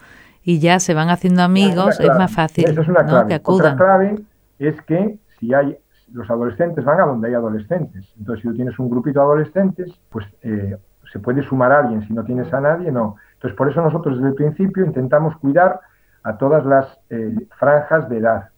y 0.45 0.59
ya 0.59 0.81
se 0.81 0.95
van 0.95 1.09
haciendo 1.09 1.43
amigos, 1.43 2.01
es 2.01 2.09
más 2.09 2.33
fácil 2.33 2.67
es 2.67 2.89
una 2.89 3.05
clave. 3.07 3.29
que 3.29 3.35
acudan. 3.35 3.75
Otra 3.75 3.87
clave 3.87 4.19
es 4.59 4.81
que 4.83 5.19
si 5.39 5.55
hay 5.55 5.77
los 6.13 6.29
adolescentes 6.31 6.85
van 6.85 7.01
a 7.01 7.07
donde 7.07 7.29
hay 7.29 7.35
adolescentes. 7.35 8.07
Entonces, 8.19 8.43
si 8.43 8.49
tú 8.49 8.55
tienes 8.55 8.79
un 8.79 8.91
grupito 8.91 9.21
de 9.21 9.25
adolescentes, 9.25 9.93
pues 10.11 10.27
eh, 10.43 10.77
se 11.11 11.19
puede 11.21 11.43
sumar 11.43 11.73
a 11.73 11.79
alguien. 11.81 12.07
Si 12.07 12.13
no 12.13 12.25
tienes 12.25 12.53
a 12.53 12.61
nadie, 12.61 12.93
no. 12.93 13.17
Entonces, 13.35 13.57
por 13.57 13.71
eso 13.71 13.81
nosotros 13.81 14.17
desde 14.17 14.29
el 14.29 14.35
principio 14.35 14.85
intentamos 14.85 15.37
cuidar 15.39 15.81
a 16.23 16.37
todas 16.37 16.65
las 16.67 16.99
eh, 17.11 17.35
franjas 17.59 18.09
de 18.09 18.19
edad. 18.19 18.49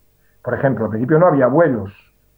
Por 0.42 0.54
ejemplo, 0.54 0.86
al 0.86 0.90
principio 0.90 1.18
no 1.18 1.26
había 1.26 1.46
abuelos. 1.46 1.92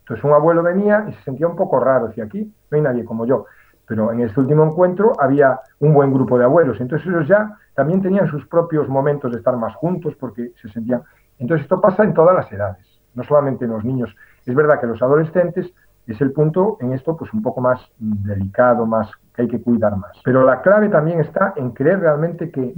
Entonces, 0.07 0.25
un 0.25 0.35
abuelo 0.35 0.63
venía 0.63 1.05
y 1.09 1.13
se 1.15 1.23
sentía 1.23 1.49
un 1.49 1.57
poco 1.57 1.81
raro. 1.81 2.07
Decía, 2.07 2.25
aquí 2.25 2.45
no 2.71 2.77
hay 2.77 2.81
nadie 2.81 3.05
como 3.05 3.27
yo. 3.27 3.47
Pero 3.89 4.13
en 4.13 4.21
este 4.21 4.39
último 4.39 4.65
encuentro 4.65 5.13
había 5.19 5.59
un 5.81 5.93
buen 5.93 6.13
grupo 6.15 6.39
de 6.39 6.45
abuelos. 6.45 6.81
Entonces, 6.81 7.09
ellos 7.09 7.27
ya 7.27 7.59
también 7.75 8.01
tenían 8.01 8.29
sus 8.29 8.47
propios 8.47 8.89
momentos 8.89 9.33
de 9.33 9.39
estar 9.39 9.57
más 9.57 9.75
juntos 9.75 10.15
porque 10.15 10.53
se 10.63 10.69
sentían. 10.69 11.03
Entonces, 11.41 11.65
esto 11.65 11.81
pasa 11.81 12.05
en 12.05 12.15
todas 12.15 12.37
las 12.37 12.51
edades, 12.53 12.87
no 13.15 13.25
solamente 13.25 13.65
en 13.65 13.73
los 13.73 13.85
niños. 13.85 14.15
Es 14.45 14.55
verdad 14.55 14.81
que 14.81 14.87
los 14.87 15.03
adolescentes 15.03 15.73
es 16.07 16.21
el 16.21 16.31
punto 16.31 16.79
en 16.81 16.93
esto 16.93 17.17
pues 17.17 17.33
un 17.33 17.43
poco 17.43 17.61
más 17.61 17.81
delicado, 17.99 18.87
más 18.87 19.11
que 19.35 19.43
hay 19.43 19.49
que 19.49 19.61
cuidar 19.61 19.97
más. 19.97 20.13
Pero 20.25 20.45
la 20.45 20.63
clave 20.63 20.89
también 20.89 21.19
está 21.19 21.53
en 21.57 21.73
creer 21.73 21.99
realmente 21.99 22.53
que 22.53 22.75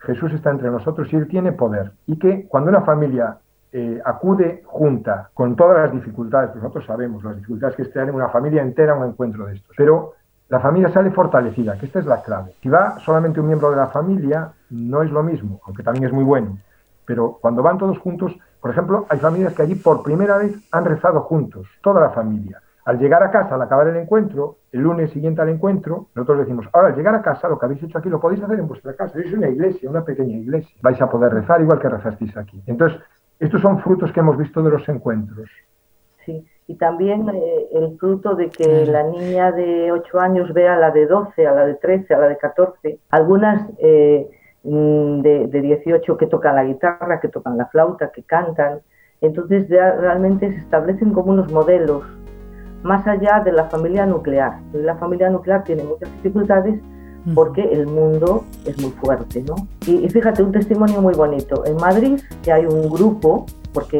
Jesús 0.00 0.32
está 0.32 0.50
entre 0.50 0.68
nosotros 0.68 1.12
y 1.12 1.16
Él 1.16 1.28
tiene 1.28 1.52
poder. 1.52 1.92
Y 2.06 2.18
que 2.18 2.48
cuando 2.48 2.70
una 2.70 2.82
familia 2.82 3.38
eh, 3.72 4.00
acude 4.04 4.62
junta 4.66 5.30
con 5.32 5.56
todas 5.56 5.78
las 5.78 5.92
dificultades, 5.92 6.50
pues 6.50 6.62
nosotros 6.62 6.84
sabemos 6.86 7.24
las 7.24 7.36
dificultades 7.36 7.76
que 7.76 7.98
en 7.98 8.14
una 8.14 8.28
familia 8.28 8.62
entera 8.62 8.94
un 8.94 9.08
encuentro 9.08 9.46
de 9.46 9.54
estos, 9.54 9.74
pero 9.76 10.12
la 10.48 10.60
familia 10.60 10.90
sale 10.92 11.10
fortalecida, 11.10 11.78
que 11.78 11.86
esta 11.86 12.00
es 12.00 12.04
la 12.04 12.20
clave. 12.20 12.52
Si 12.60 12.68
va 12.68 12.98
solamente 12.98 13.40
un 13.40 13.46
miembro 13.46 13.70
de 13.70 13.76
la 13.76 13.86
familia, 13.86 14.52
no 14.68 15.02
es 15.02 15.10
lo 15.10 15.22
mismo, 15.22 15.60
aunque 15.64 15.82
también 15.82 16.04
es 16.04 16.12
muy 16.12 16.24
bueno. 16.24 16.58
Pero 17.06 17.38
cuando 17.40 17.62
van 17.62 17.78
todos 17.78 17.98
juntos, 17.98 18.36
por 18.60 18.70
ejemplo, 18.70 19.06
hay 19.08 19.18
familias 19.18 19.54
que 19.54 19.62
allí 19.62 19.74
por 19.76 20.02
primera 20.02 20.36
vez 20.36 20.54
han 20.70 20.84
rezado 20.84 21.22
juntos, 21.22 21.66
toda 21.82 22.02
la 22.02 22.10
familia. 22.10 22.60
Al 22.84 22.98
llegar 22.98 23.22
a 23.22 23.30
casa, 23.30 23.54
al 23.54 23.62
acabar 23.62 23.88
el 23.88 23.96
encuentro, 23.96 24.56
el 24.72 24.80
lunes 24.80 25.10
siguiente 25.12 25.40
al 25.40 25.48
encuentro, 25.48 26.08
nosotros 26.14 26.40
decimos, 26.40 26.68
ahora 26.72 26.88
al 26.88 26.96
llegar 26.96 27.14
a 27.14 27.22
casa, 27.22 27.48
lo 27.48 27.58
que 27.58 27.64
habéis 27.64 27.82
hecho 27.84 27.96
aquí 27.96 28.10
lo 28.10 28.20
podéis 28.20 28.42
hacer 28.42 28.58
en 28.58 28.68
vuestra 28.68 28.94
casa. 28.94 29.18
Es 29.20 29.32
una 29.32 29.48
iglesia, 29.48 29.88
una 29.88 30.04
pequeña 30.04 30.36
iglesia. 30.36 30.76
Vais 30.82 31.00
a 31.00 31.08
poder 31.08 31.32
rezar 31.32 31.62
igual 31.62 31.78
que 31.78 31.88
rezasteis 31.88 32.36
aquí. 32.36 32.62
Entonces, 32.66 33.00
estos 33.44 33.60
son 33.60 33.80
frutos 33.80 34.12
que 34.12 34.20
hemos 34.20 34.38
visto 34.38 34.62
de 34.62 34.70
los 34.70 34.88
encuentros. 34.88 35.48
Sí, 36.24 36.46
y 36.68 36.76
también 36.76 37.28
eh, 37.28 37.66
el 37.72 37.98
fruto 37.98 38.34
de 38.34 38.48
que 38.48 38.86
la 38.86 39.02
niña 39.02 39.52
de 39.52 39.92
8 39.92 40.20
años 40.20 40.52
vea 40.52 40.74
a 40.74 40.78
la 40.78 40.90
de 40.90 41.06
12, 41.06 41.46
a 41.46 41.52
la 41.52 41.66
de 41.66 41.74
13, 41.74 42.14
a 42.14 42.18
la 42.18 42.28
de 42.28 42.36
14. 42.38 42.98
Algunas... 43.10 43.68
Eh, 43.78 44.30
Mm, 44.64 45.22
de, 45.22 45.48
de 45.48 45.60
18 45.60 46.16
que 46.16 46.26
tocan 46.28 46.54
la 46.54 46.64
guitarra, 46.64 47.20
que 47.20 47.28
tocan 47.28 47.58
la 47.58 47.66
flauta, 47.66 48.12
que 48.12 48.22
cantan. 48.22 48.80
Entonces 49.20 49.68
ya 49.68 49.92
realmente 49.92 50.50
se 50.52 50.58
establecen 50.58 51.12
como 51.12 51.32
unos 51.32 51.50
modelos 51.52 52.04
más 52.82 53.06
allá 53.06 53.40
de 53.44 53.52
la 53.52 53.64
familia 53.64 54.06
nuclear. 54.06 54.58
La 54.72 54.96
familia 54.96 55.30
nuclear 55.30 55.64
tiene 55.64 55.84
muchas 55.84 56.12
dificultades 56.14 56.80
porque 57.34 57.62
el 57.62 57.86
mundo 57.86 58.44
es 58.64 58.80
muy 58.80 58.90
fuerte, 58.92 59.42
¿no? 59.42 59.68
Y, 59.86 60.08
fíjate, 60.08 60.42
un 60.42 60.52
testimonio 60.52 61.00
muy 61.00 61.14
bonito. 61.14 61.64
En 61.66 61.76
Madrid, 61.76 62.20
que 62.42 62.52
hay 62.52 62.66
un 62.66 62.88
grupo, 62.88 63.46
porque 63.72 63.98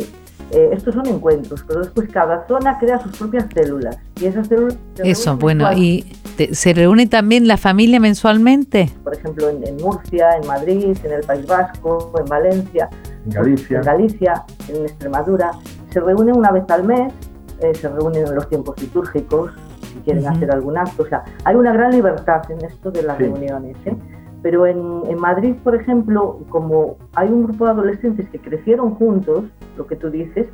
eh, 0.51 0.71
estos 0.73 0.95
son 0.95 1.07
encuentros, 1.07 1.65
pero 1.67 1.81
después 1.81 2.09
cada 2.11 2.47
zona 2.47 2.79
crea 2.79 3.01
sus 3.01 3.17
propias 3.17 3.47
células. 3.55 3.97
Y 4.21 4.27
esas 4.27 4.49
células... 4.49 4.77
Eso, 5.03 5.37
bueno, 5.37 5.73
y 5.73 6.05
¿Se 6.53 6.73
reúne 6.73 7.07
también 7.07 7.47
la 7.47 7.57
familia 7.57 8.01
mensualmente? 8.01 8.91
Por 9.05 9.15
ejemplo, 9.15 9.51
en, 9.51 9.77
Murcia, 9.77 10.31
en 10.41 10.47
Madrid, 10.47 10.97
en 11.05 11.13
el 11.13 11.21
País 11.21 11.47
Vasco, 11.47 12.13
en 12.19 12.25
Valencia, 12.25 12.89
en 13.25 13.31
Galicia, 13.31 13.79
en, 13.79 13.85
Galicia, 13.85 14.45
en 14.69 14.83
Extremadura. 14.83 15.51
Se 15.91 16.01
reúnen 16.01 16.37
una 16.37 16.51
vez 16.51 16.65
al 16.71 16.85
mes, 16.85 17.13
eh, 17.61 17.75
se 17.75 17.89
reúnen 17.89 18.27
en 18.27 18.35
los 18.35 18.49
tiempos 18.49 18.81
litúrgicos, 18.81 19.53
si 19.93 19.99
quieren 20.01 20.27
hacer 20.27 20.51
algún 20.51 20.79
acto. 20.79 21.03
O 21.03 21.07
sea, 21.07 21.25
hay 21.45 21.55
una 21.55 21.73
gran 21.73 21.93
libertad 21.93 22.43
en 22.51 22.65
esto 22.65 22.91
de 22.91 23.03
las 23.03 23.19
reuniones. 23.19 23.77
¿eh? 23.85 23.97
Pero 24.43 24.67
en, 24.67 25.03
en, 25.09 25.19
Madrid, 25.19 25.55
por 25.63 25.75
ejemplo, 25.75 26.41
como 26.49 26.97
hay 27.15 27.29
un 27.29 27.45
grupo 27.45 27.67
de 27.67 27.71
adolescentes 27.71 28.29
que 28.29 28.39
crecieron 28.39 28.95
juntos, 28.97 29.45
lo 29.77 29.87
que 29.87 29.97
tú 29.97 30.11
dices, 30.11 30.49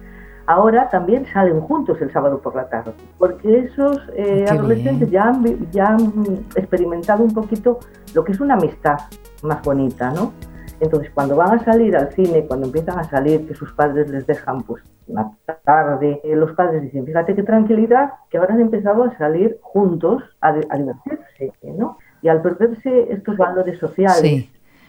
ahora 0.49 0.89
también 0.89 1.27
salen 1.33 1.61
juntos 1.61 2.01
el 2.01 2.11
sábado 2.11 2.41
por 2.41 2.57
la 2.57 2.69
tarde, 2.69 2.93
porque 3.19 3.59
esos 3.59 4.01
eh, 4.17 4.47
adolescentes 4.49 5.11
ya 5.11 5.25
han, 5.25 5.71
ya 5.71 5.89
han 5.89 6.13
experimentado 6.55 7.23
un 7.23 7.35
poquito 7.35 7.79
lo 8.15 8.25
que 8.25 8.33
es 8.33 8.41
una 8.41 8.55
amistad 8.55 8.99
más 9.43 9.63
bonita, 9.63 10.11
¿no? 10.11 10.33
Entonces, 10.81 11.11
cuando 11.13 11.37
van 11.37 11.59
a 11.59 11.65
salir 11.65 11.97
al 11.97 12.13
cine, 12.13 12.47
cuando 12.47 12.67
empiezan 12.67 12.99
a 12.99 13.05
salir, 13.05 13.47
que 13.47 13.55
sus 13.55 13.73
padres 13.73 14.09
les 14.09 14.27
dejan 14.27 14.63
pues 14.63 14.83
una 15.09 15.33
tarde, 15.65 16.21
eh, 16.25 16.37
los 16.37 16.53
padres 16.53 16.83
dicen, 16.83 17.07
fíjate 17.07 17.35
qué 17.35 17.43
tranquilidad, 17.43 18.13
que 18.31 18.39
ahora 18.39 18.55
han 18.55 18.61
empezado 18.61 19.05
a 19.05 19.17
salir 19.17 19.59
juntos 19.61 20.23
a, 20.41 20.53
divertirse, 20.53 21.73
¿no? 21.77 21.99
Y 22.23 22.29
al 22.29 22.43
perderse 22.43 23.13
estos 23.13 23.37
valores 23.37 23.79
sociales, 23.79 24.49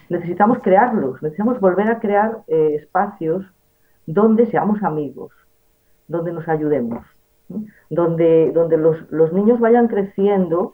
necesitamos 0.09 0.59
crearlos, 0.59 1.21
necesitamos 1.21 1.59
volver 1.59 1.89
a 1.89 1.99
crear 1.99 2.39
eh, 2.47 2.75
espacios 2.81 3.45
donde 4.05 4.47
seamos 4.47 4.81
amigos, 4.83 5.31
donde 6.07 6.33
nos 6.33 6.47
ayudemos, 6.47 7.05
donde, 7.89 8.51
donde 8.51 8.77
los, 8.77 8.97
los, 9.11 9.31
niños 9.33 9.59
vayan 9.59 9.88
creciendo, 9.88 10.73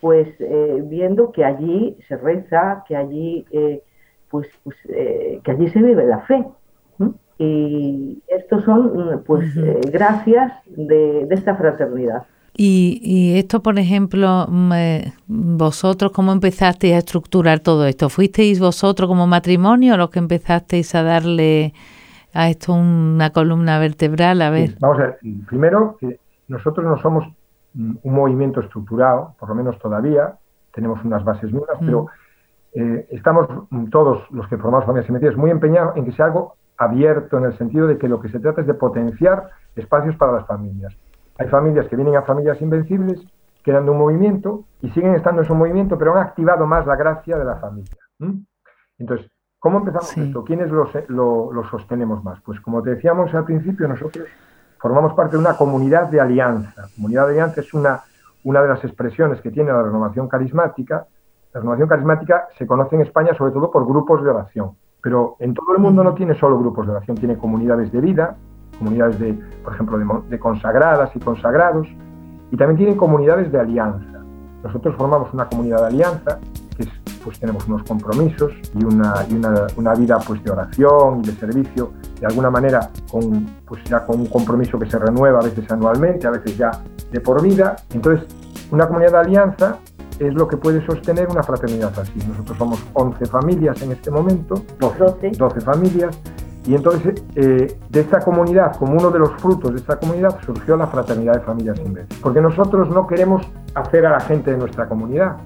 pues 0.00 0.28
eh, 0.38 0.82
viendo 0.84 1.32
que 1.32 1.44
allí 1.44 1.96
se 2.06 2.16
reza, 2.16 2.84
que 2.86 2.94
allí, 2.96 3.46
eh, 3.50 3.82
pues, 4.30 4.48
pues 4.62 4.76
eh, 4.90 5.40
que 5.42 5.50
allí 5.50 5.68
se 5.70 5.80
vive 5.80 6.04
la 6.04 6.20
fe. 6.20 6.46
Y 7.38 8.20
estos 8.26 8.64
son 8.64 9.22
pues 9.24 9.54
gracias 9.92 10.52
de, 10.66 11.26
de, 11.26 11.34
esta 11.34 11.54
fraternidad. 11.54 12.26
Y, 12.56 13.00
y, 13.02 13.38
esto, 13.38 13.62
por 13.62 13.78
ejemplo, 13.78 14.46
mm, 14.48 14.72
vosotros, 15.28 16.10
¿cómo 16.10 16.32
empezasteis 16.32 16.94
a 16.94 16.98
estructurar 16.98 17.60
todo 17.60 17.86
esto? 17.86 18.08
¿Fuisteis 18.08 18.58
vosotros 18.58 19.08
como 19.08 19.28
matrimonio 19.28 19.96
los 19.96 20.10
que 20.10 20.18
empezasteis 20.18 20.92
a 20.96 21.04
darle 21.04 21.72
a 22.34 22.50
esto 22.50 22.72
una 22.74 23.30
columna 23.30 23.78
vertebral? 23.78 24.42
A 24.42 24.50
ver. 24.50 24.74
vamos 24.80 24.98
a 24.98 25.02
ver, 25.02 25.18
primero 25.46 25.96
que 26.00 26.18
nosotros 26.48 26.84
no 26.84 27.00
somos 27.00 27.24
un 27.74 28.14
movimiento 28.14 28.60
estructurado, 28.60 29.34
por 29.38 29.50
lo 29.50 29.54
menos 29.54 29.78
todavía, 29.78 30.34
tenemos 30.74 31.04
unas 31.04 31.24
bases 31.24 31.52
nuevas, 31.52 31.76
pero 31.80 32.06
mm. 32.74 32.80
eh, 32.80 33.06
estamos 33.10 33.46
todos 33.90 34.28
los 34.30 34.48
que 34.48 34.56
formamos 34.56 34.84
familias 34.86 35.06
simetrías 35.06 35.36
muy 35.36 35.50
empeñados 35.50 35.96
en 35.96 36.04
que 36.04 36.12
sea 36.12 36.26
algo 36.26 36.56
abierto 36.78 37.38
en 37.38 37.44
el 37.44 37.58
sentido 37.58 37.86
de 37.86 37.98
que 37.98 38.08
lo 38.08 38.20
que 38.20 38.28
se 38.28 38.40
trata 38.40 38.60
es 38.60 38.66
de 38.66 38.74
potenciar 38.74 39.50
espacios 39.76 40.16
para 40.16 40.32
las 40.32 40.46
familias. 40.46 40.96
Hay 41.38 41.48
familias 41.48 41.86
que 41.88 41.96
vienen 41.96 42.16
a 42.16 42.22
familias 42.22 42.60
invencibles, 42.62 43.20
quedan 43.62 43.84
de 43.84 43.90
un 43.90 43.98
movimiento 43.98 44.64
y 44.80 44.90
siguen 44.90 45.14
estando 45.14 45.42
en 45.42 45.48
su 45.48 45.54
movimiento, 45.54 45.98
pero 45.98 46.14
han 46.14 46.26
activado 46.26 46.66
más 46.66 46.86
la 46.86 46.96
gracia 46.96 47.36
de 47.36 47.44
la 47.44 47.56
familia. 47.56 47.98
Entonces, 48.98 49.30
¿Cómo 49.60 49.78
empezamos 49.78 50.16
esto? 50.16 50.44
¿Quiénes 50.44 50.70
lo, 50.70 50.88
lo, 51.08 51.64
sostenemos 51.68 52.22
más? 52.22 52.40
Pues 52.42 52.60
como 52.60 52.80
te 52.80 52.90
decíamos 52.90 53.34
al 53.34 53.44
principio, 53.44 53.88
nosotros 53.88 54.28
formamos 54.78 55.14
parte 55.14 55.32
de 55.32 55.38
una 55.38 55.56
comunidad 55.56 56.06
de 56.06 56.20
alianza. 56.20 56.86
Comunidad 56.94 57.26
de 57.26 57.32
alianza 57.32 57.60
es 57.60 57.74
una, 57.74 58.00
una 58.44 58.62
de 58.62 58.68
las 58.68 58.84
expresiones 58.84 59.40
que 59.40 59.50
tiene 59.50 59.72
la 59.72 59.82
renovación 59.82 60.28
carismática. 60.28 61.06
La 61.52 61.60
renovación 61.60 61.88
carismática 61.88 62.46
se 62.56 62.68
conoce 62.68 62.94
en 62.94 63.02
España 63.02 63.34
sobre 63.34 63.50
todo 63.50 63.68
por 63.68 63.84
grupos 63.84 64.22
de 64.22 64.30
oración, 64.30 64.76
pero 65.02 65.36
en 65.38 65.54
todo 65.54 65.74
el 65.74 65.82
mundo 65.82 66.02
no 66.04 66.14
tiene 66.14 66.34
solo 66.38 66.58
grupos 66.58 66.86
de 66.86 66.92
oración, 66.92 67.16
tiene 67.16 67.36
comunidades 67.36 67.92
de 67.92 68.00
vida, 68.00 68.36
comunidades 68.78 69.18
de, 69.18 69.34
por 69.64 69.74
ejemplo, 69.74 70.24
de 70.28 70.38
consagradas 70.38 71.14
y 71.14 71.18
consagrados, 71.18 71.86
y 72.50 72.56
también 72.56 72.78
tienen 72.78 72.96
comunidades 72.96 73.50
de 73.52 73.60
alianza. 73.60 74.22
Nosotros 74.62 74.94
formamos 74.96 75.32
una 75.32 75.48
comunidad 75.48 75.80
de 75.80 75.86
alianza 75.86 76.38
pues 77.28 77.38
tenemos 77.40 77.66
unos 77.66 77.82
compromisos 77.82 78.52
y 78.74 78.84
una, 78.84 79.26
una, 79.76 79.94
vida 79.94 80.18
pues 80.26 80.42
de 80.42 80.50
oración 80.50 81.20
y 81.22 81.26
de 81.26 81.32
servicio, 81.34 81.92
de 82.18 82.26
alguna 82.26 82.50
manera 82.50 82.90
con, 83.10 83.46
pues 83.66 83.84
ya 83.84 84.04
con 84.04 84.20
un 84.20 84.26
compromiso 84.26 84.78
que 84.78 84.90
se 84.90 84.98
renueva 84.98 85.40
a 85.40 85.42
veces 85.42 85.70
anualmente, 85.70 86.26
a 86.26 86.30
veces 86.30 86.56
ya 86.56 86.70
de 87.12 87.20
por 87.20 87.42
vida. 87.42 87.76
Entonces, 87.92 88.26
una 88.70 88.86
comunidad 88.86 89.12
de 89.12 89.18
alianza 89.18 89.78
es 90.18 90.34
lo 90.34 90.48
que 90.48 90.56
puede 90.56 90.84
sostener 90.84 91.28
una 91.28 91.42
fraternidad 91.42 91.92
así. 91.98 92.18
Nosotros 92.28 92.56
somos 92.58 92.84
11 92.94 93.26
familias 93.26 93.80
en 93.82 93.92
este 93.92 94.10
momento, 94.10 94.62
12, 94.80 95.30
12 95.36 95.60
familias, 95.60 96.20
y 96.66 96.74
entonces 96.74 97.24
eh, 97.34 97.78
de 97.88 98.00
esta 98.00 98.20
comunidad, 98.20 98.76
como 98.76 98.92
uno 98.94 99.10
de 99.10 99.18
los 99.18 99.30
frutos 99.40 99.72
de 99.72 99.78
esta 99.78 99.98
comunidad, 99.98 100.38
surgió 100.44 100.76
la 100.76 100.86
fraternidad 100.86 101.34
de 101.34 101.40
familias 101.40 101.80
vez 101.92 102.06
Porque 102.20 102.40
nosotros 102.40 102.90
no 102.90 103.06
queremos 103.06 103.42
hacer 103.74 104.04
a 104.04 104.10
la 104.10 104.20
gente 104.20 104.50
de 104.50 104.58
nuestra 104.58 104.86
comunidad, 104.86 105.36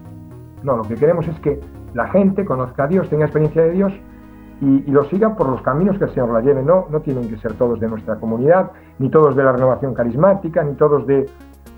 no, 0.63 0.77
lo 0.77 0.83
que 0.85 0.95
queremos 0.95 1.27
es 1.29 1.39
que 1.41 1.61
la 1.95 2.09
gente 2.09 2.45
conozca 2.45 2.85
a 2.85 2.87
Dios, 2.87 3.09
tenga 3.09 3.25
experiencia 3.25 3.63
de 3.63 3.71
Dios 3.71 3.93
y, 4.61 4.91
lo 4.91 5.05
siga 5.05 5.35
por 5.35 5.49
los 5.49 5.61
caminos 5.63 5.99
que 5.99 6.05
el 6.05 6.11
Señor 6.11 6.31
la 6.31 6.41
lleve. 6.41 6.63
No, 6.63 6.87
no 6.89 7.01
tienen 7.01 7.29
que 7.29 7.37
ser 7.39 7.55
todos 7.55 7.81
de 7.81 7.89
nuestra 7.89 8.17
comunidad, 8.17 8.71
ni 8.99 9.11
todos 9.11 9.35
de 9.35 9.43
la 9.43 9.53
renovación 9.53 9.93
carismática, 9.93 10.63
ni 10.63 10.75
todos 10.75 11.07
de 11.07 11.29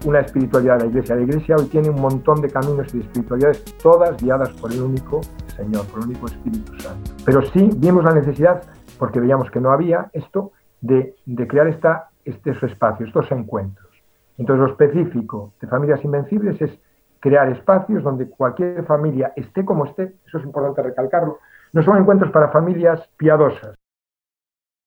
una 0.05 0.21
espiritualidad 0.21 0.79
de 0.79 0.85
la 0.85 0.91
iglesia. 0.91 1.17
La 1.17 1.23
iglesia 1.23 1.57
hoy 1.57 1.67
tiene 1.67 1.91
un 1.91 2.01
montón 2.01 2.41
de 2.41 2.51
caminos 2.51 2.93
y 2.95 2.99
de 2.99 3.05
espiritualidades, 3.05 3.65
todas 3.83 4.23
guiadas 4.23 4.51
por 4.51 4.73
el 4.73 4.83
único 4.83 5.21
Señor, 5.57 5.87
por 5.87 6.01
el 6.01 6.07
único 6.07 6.27
Espíritu 6.27 6.79
Santo. 6.79 7.13
Pero 7.25 7.43
sí 7.43 7.71
vimos 7.77 8.05
la 8.05 8.15
necesidad, 8.15 8.63
porque 8.99 9.21
veíamos 9.21 9.51
que 9.51 9.61
no 9.61 9.71
había 9.71 10.11
esto, 10.13 10.53
de, 10.81 11.17
crear 11.49 11.67
esta, 11.69 12.11
estos 12.25 12.63
espacios, 12.63 13.09
estos 13.09 13.31
encuentros. 13.33 13.89
Entonces 14.37 14.67
lo 14.67 14.71
específico 14.73 15.53
de 15.61 15.67
Familias 15.69 16.05
Invencibles 16.05 16.61
es 16.61 16.79
crear 17.21 17.49
espacios 17.49 18.03
donde 18.03 18.29
cualquier 18.29 18.85
familia 18.85 19.33
esté 19.37 19.65
como 19.65 19.87
esté, 19.87 20.15
eso 20.27 20.39
es 20.39 20.45
importante 20.45 20.83
recalcarlo, 20.83 21.39
no 21.73 21.83
son 21.83 21.97
encuentros 21.97 22.31
para 22.31 22.49
familias 22.49 23.09
piadosas, 23.17 23.75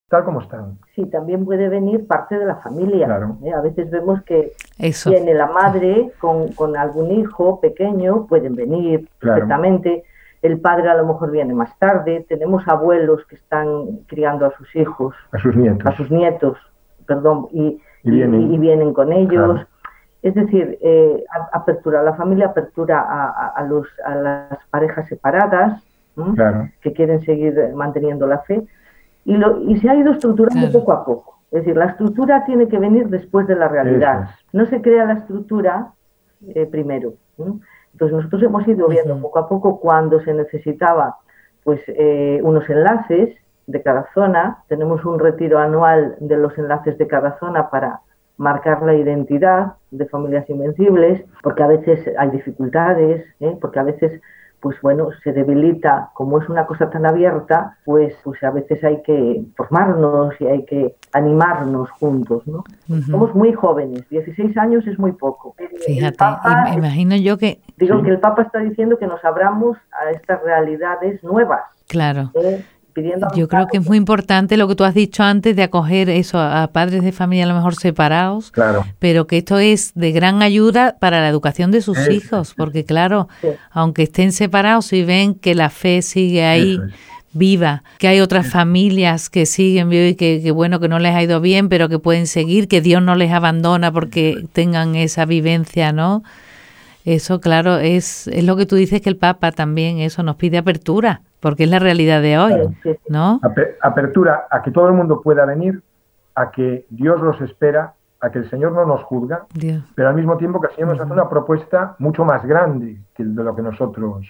tal 0.09 0.23
como 0.23 0.41
están. 0.41 0.77
Sí, 0.95 1.05
también 1.05 1.45
puede 1.45 1.67
venir 1.69 2.07
parte 2.07 2.39
de 2.39 2.45
la 2.45 2.55
familia. 2.57 3.07
¿eh? 3.43 3.53
A 3.53 3.61
veces 3.61 3.89
vemos 3.91 4.21
que 4.23 4.53
viene 5.05 5.33
la 5.33 5.47
madre 5.47 6.11
con, 6.19 6.77
algún 6.77 7.11
hijo 7.11 7.59
pequeño, 7.59 8.25
pueden 8.27 8.55
venir 8.55 9.09
perfectamente. 9.19 10.03
El 10.41 10.59
padre 10.61 10.89
a 10.89 10.95
lo 10.95 11.05
mejor 11.05 11.31
viene 11.31 11.53
más 11.53 11.77
tarde. 11.77 12.25
Tenemos 12.29 12.65
abuelos 12.67 13.25
que 13.27 13.35
están 13.35 13.99
criando 14.07 14.45
a 14.45 14.51
sus 14.57 14.73
hijos. 14.75 15.13
A 15.31 15.39
sus 15.39 15.55
nietos. 15.55 15.85
A 15.85 15.97
sus 15.97 16.09
nietos, 16.09 16.57
perdón, 17.05 17.47
y, 17.51 17.81
vienen. 18.03 18.93
con 18.93 19.11
ellos. 19.11 19.61
Es 20.21 20.35
decir, 20.35 20.77
eh, 20.81 21.23
apertura 21.51 21.99
a 21.99 22.03
la 22.03 22.13
familia, 22.13 22.47
apertura 22.47 23.01
a, 23.55 23.61
los, 23.63 23.87
a 24.05 24.15
las 24.15 24.59
parejas 24.69 25.07
separadas, 25.07 25.83
que 26.81 26.93
quieren 26.93 27.21
seguir 27.25 27.55
manteniendo 27.75 28.25
la 28.25 28.39
fe, 28.39 28.65
y, 29.27 29.35
lo, 29.35 29.61
y 29.61 29.77
se 29.79 29.89
ha 29.89 29.95
ido 29.95 30.13
estructurando 30.13 30.71
poco 30.71 30.93
a 30.93 31.05
poco. 31.05 31.39
Es 31.51 31.59
decir, 31.59 31.75
la 31.75 31.87
estructura 31.87 32.45
tiene 32.45 32.69
que 32.69 32.79
venir 32.79 33.09
después 33.09 33.45
de 33.45 33.55
la 33.55 33.67
realidad. 33.67 34.29
No 34.53 34.65
se 34.67 34.81
crea 34.81 35.05
la 35.05 35.13
estructura 35.13 35.91
eh, 36.55 36.65
primero. 36.65 37.13
Entonces 37.37 38.15
nosotros 38.15 38.41
hemos 38.43 38.65
ido 38.67 38.87
viendo 38.87 39.19
poco 39.19 39.39
a 39.39 39.49
poco 39.49 39.79
cuando 39.81 40.21
se 40.21 40.33
necesitaba 40.33 41.17
pues 41.65 41.81
eh, 41.87 42.39
unos 42.41 42.69
enlaces 42.69 43.35
de 43.65 43.81
cada 43.81 44.07
zona. 44.13 44.63
Tenemos 44.69 45.03
un 45.03 45.19
retiro 45.19 45.59
anual 45.59 46.15
de 46.21 46.37
los 46.37 46.57
enlaces 46.57 46.97
de 46.97 47.07
cada 47.07 47.37
zona 47.39 47.69
para 47.69 47.99
marcar 48.37 48.81
la 48.81 48.95
identidad 48.95 49.73
de 49.91 50.05
familias 50.05 50.49
invencibles, 50.49 51.21
porque 51.43 51.63
a 51.63 51.67
veces 51.67 51.99
hay 52.17 52.29
dificultades, 52.29 53.25
¿eh? 53.41 53.57
porque 53.59 53.79
a 53.79 53.83
veces 53.83 54.21
pues 54.59 54.75
bueno, 54.81 55.09
se 55.23 55.33
debilita, 55.33 56.09
como 56.13 56.39
es 56.41 56.49
una 56.49 56.65
cosa 56.65 56.89
tan 56.89 57.05
abierta, 57.05 57.77
pues, 57.85 58.15
pues 58.23 58.41
a 58.43 58.51
veces 58.51 58.83
hay 58.83 59.01
que 59.03 59.43
formarnos 59.55 60.33
y 60.39 60.45
hay 60.45 60.65
que 60.65 60.95
animarnos 61.13 61.89
juntos, 61.91 62.45
¿no? 62.47 62.63
Somos 63.05 63.33
muy 63.35 63.53
jóvenes, 63.53 64.07
16 64.09 64.57
años 64.57 64.87
es 64.87 64.97
muy 64.97 65.11
poco. 65.11 65.55
Fíjate, 65.85 66.23
imagino 66.75 67.15
yo 67.15 67.37
que... 67.37 67.61
Digo 67.77 68.01
que 68.01 68.09
el 68.09 68.19
Papa 68.19 68.43
está 68.43 68.59
diciendo 68.59 68.97
que 68.97 69.07
nos 69.07 69.23
abramos 69.23 69.77
a 69.91 70.11
estas 70.11 70.41
realidades 70.43 71.23
nuevas. 71.23 71.61
Claro. 71.87 72.31
¿eh? 72.35 72.63
Yo 73.35 73.47
creo 73.47 73.67
que 73.67 73.77
es 73.77 73.85
muy 73.85 73.97
importante 73.97 74.57
lo 74.57 74.67
que 74.67 74.75
tú 74.75 74.83
has 74.83 74.93
dicho 74.93 75.23
antes 75.23 75.55
de 75.55 75.63
acoger 75.63 76.09
eso 76.09 76.39
a 76.39 76.67
padres 76.67 77.03
de 77.03 77.11
familia 77.11 77.45
a 77.45 77.47
lo 77.47 77.55
mejor 77.55 77.75
separados, 77.75 78.51
claro. 78.51 78.85
pero 78.99 79.27
que 79.27 79.37
esto 79.37 79.59
es 79.59 79.91
de 79.95 80.11
gran 80.11 80.41
ayuda 80.41 80.97
para 80.99 81.19
la 81.19 81.29
educación 81.29 81.71
de 81.71 81.81
sus 81.81 81.97
hijos, 82.09 82.53
porque 82.55 82.85
claro, 82.85 83.27
aunque 83.71 84.03
estén 84.03 84.31
separados 84.31 84.91
y 84.93 85.03
ven 85.03 85.35
que 85.35 85.55
la 85.55 85.69
fe 85.69 86.01
sigue 86.01 86.45
ahí 86.45 86.79
viva, 87.33 87.83
que 87.99 88.07
hay 88.07 88.19
otras 88.19 88.49
familias 88.49 89.29
que 89.29 89.45
siguen 89.45 89.89
vivos 89.89 90.11
y 90.11 90.15
que, 90.15 90.41
que, 90.41 90.51
bueno, 90.51 90.79
que 90.79 90.87
no 90.87 90.99
les 90.99 91.13
ha 91.13 91.21
ido 91.21 91.39
bien, 91.39 91.69
pero 91.69 91.89
que 91.89 91.99
pueden 91.99 92.25
seguir, 92.25 92.67
que 92.67 92.81
Dios 92.81 93.01
no 93.01 93.15
les 93.15 93.31
abandona 93.31 93.91
porque 93.91 94.45
tengan 94.53 94.95
esa 94.95 95.25
vivencia, 95.25 95.91
¿no? 95.91 96.23
Eso, 97.07 97.39
claro, 97.39 97.77
es, 97.77 98.27
es 98.27 98.43
lo 98.43 98.57
que 98.57 98.65
tú 98.65 98.75
dices 98.75 98.99
que 99.01 99.07
el 99.07 99.15
Papa 99.15 99.53
también, 99.53 99.99
eso 99.99 100.23
nos 100.23 100.35
pide 100.35 100.57
apertura, 100.57 101.21
porque 101.39 101.63
es 101.63 101.69
la 101.69 101.79
realidad 101.79 102.21
de 102.21 102.37
hoy, 102.37 102.53
¿no? 103.07 103.39
Apertura 103.81 104.45
a 104.51 104.61
que 104.61 104.71
todo 104.71 104.87
el 104.87 104.93
mundo 104.93 105.21
pueda 105.21 105.45
venir, 105.45 105.81
a 106.35 106.51
que 106.51 106.85
Dios 106.89 107.21
los 107.21 107.39
espera, 107.39 107.93
a 108.19 108.29
que 108.29 108.39
el 108.39 108.49
Señor 108.49 108.73
no 108.73 108.85
nos 108.85 109.03
juzga, 109.03 109.45
pero 109.95 110.09
al 110.09 110.15
mismo 110.15 110.35
tiempo 110.35 110.59
que 110.59 110.67
el 110.67 110.73
Señor 110.73 110.89
nos 110.89 110.99
hace 110.99 111.13
una 111.13 111.29
propuesta 111.29 111.95
mucho 111.99 112.25
más 112.25 112.45
grande 112.45 112.97
que 113.15 113.23
de 113.23 113.41
lo 113.41 113.55
que 113.55 113.61
nosotros 113.61 114.25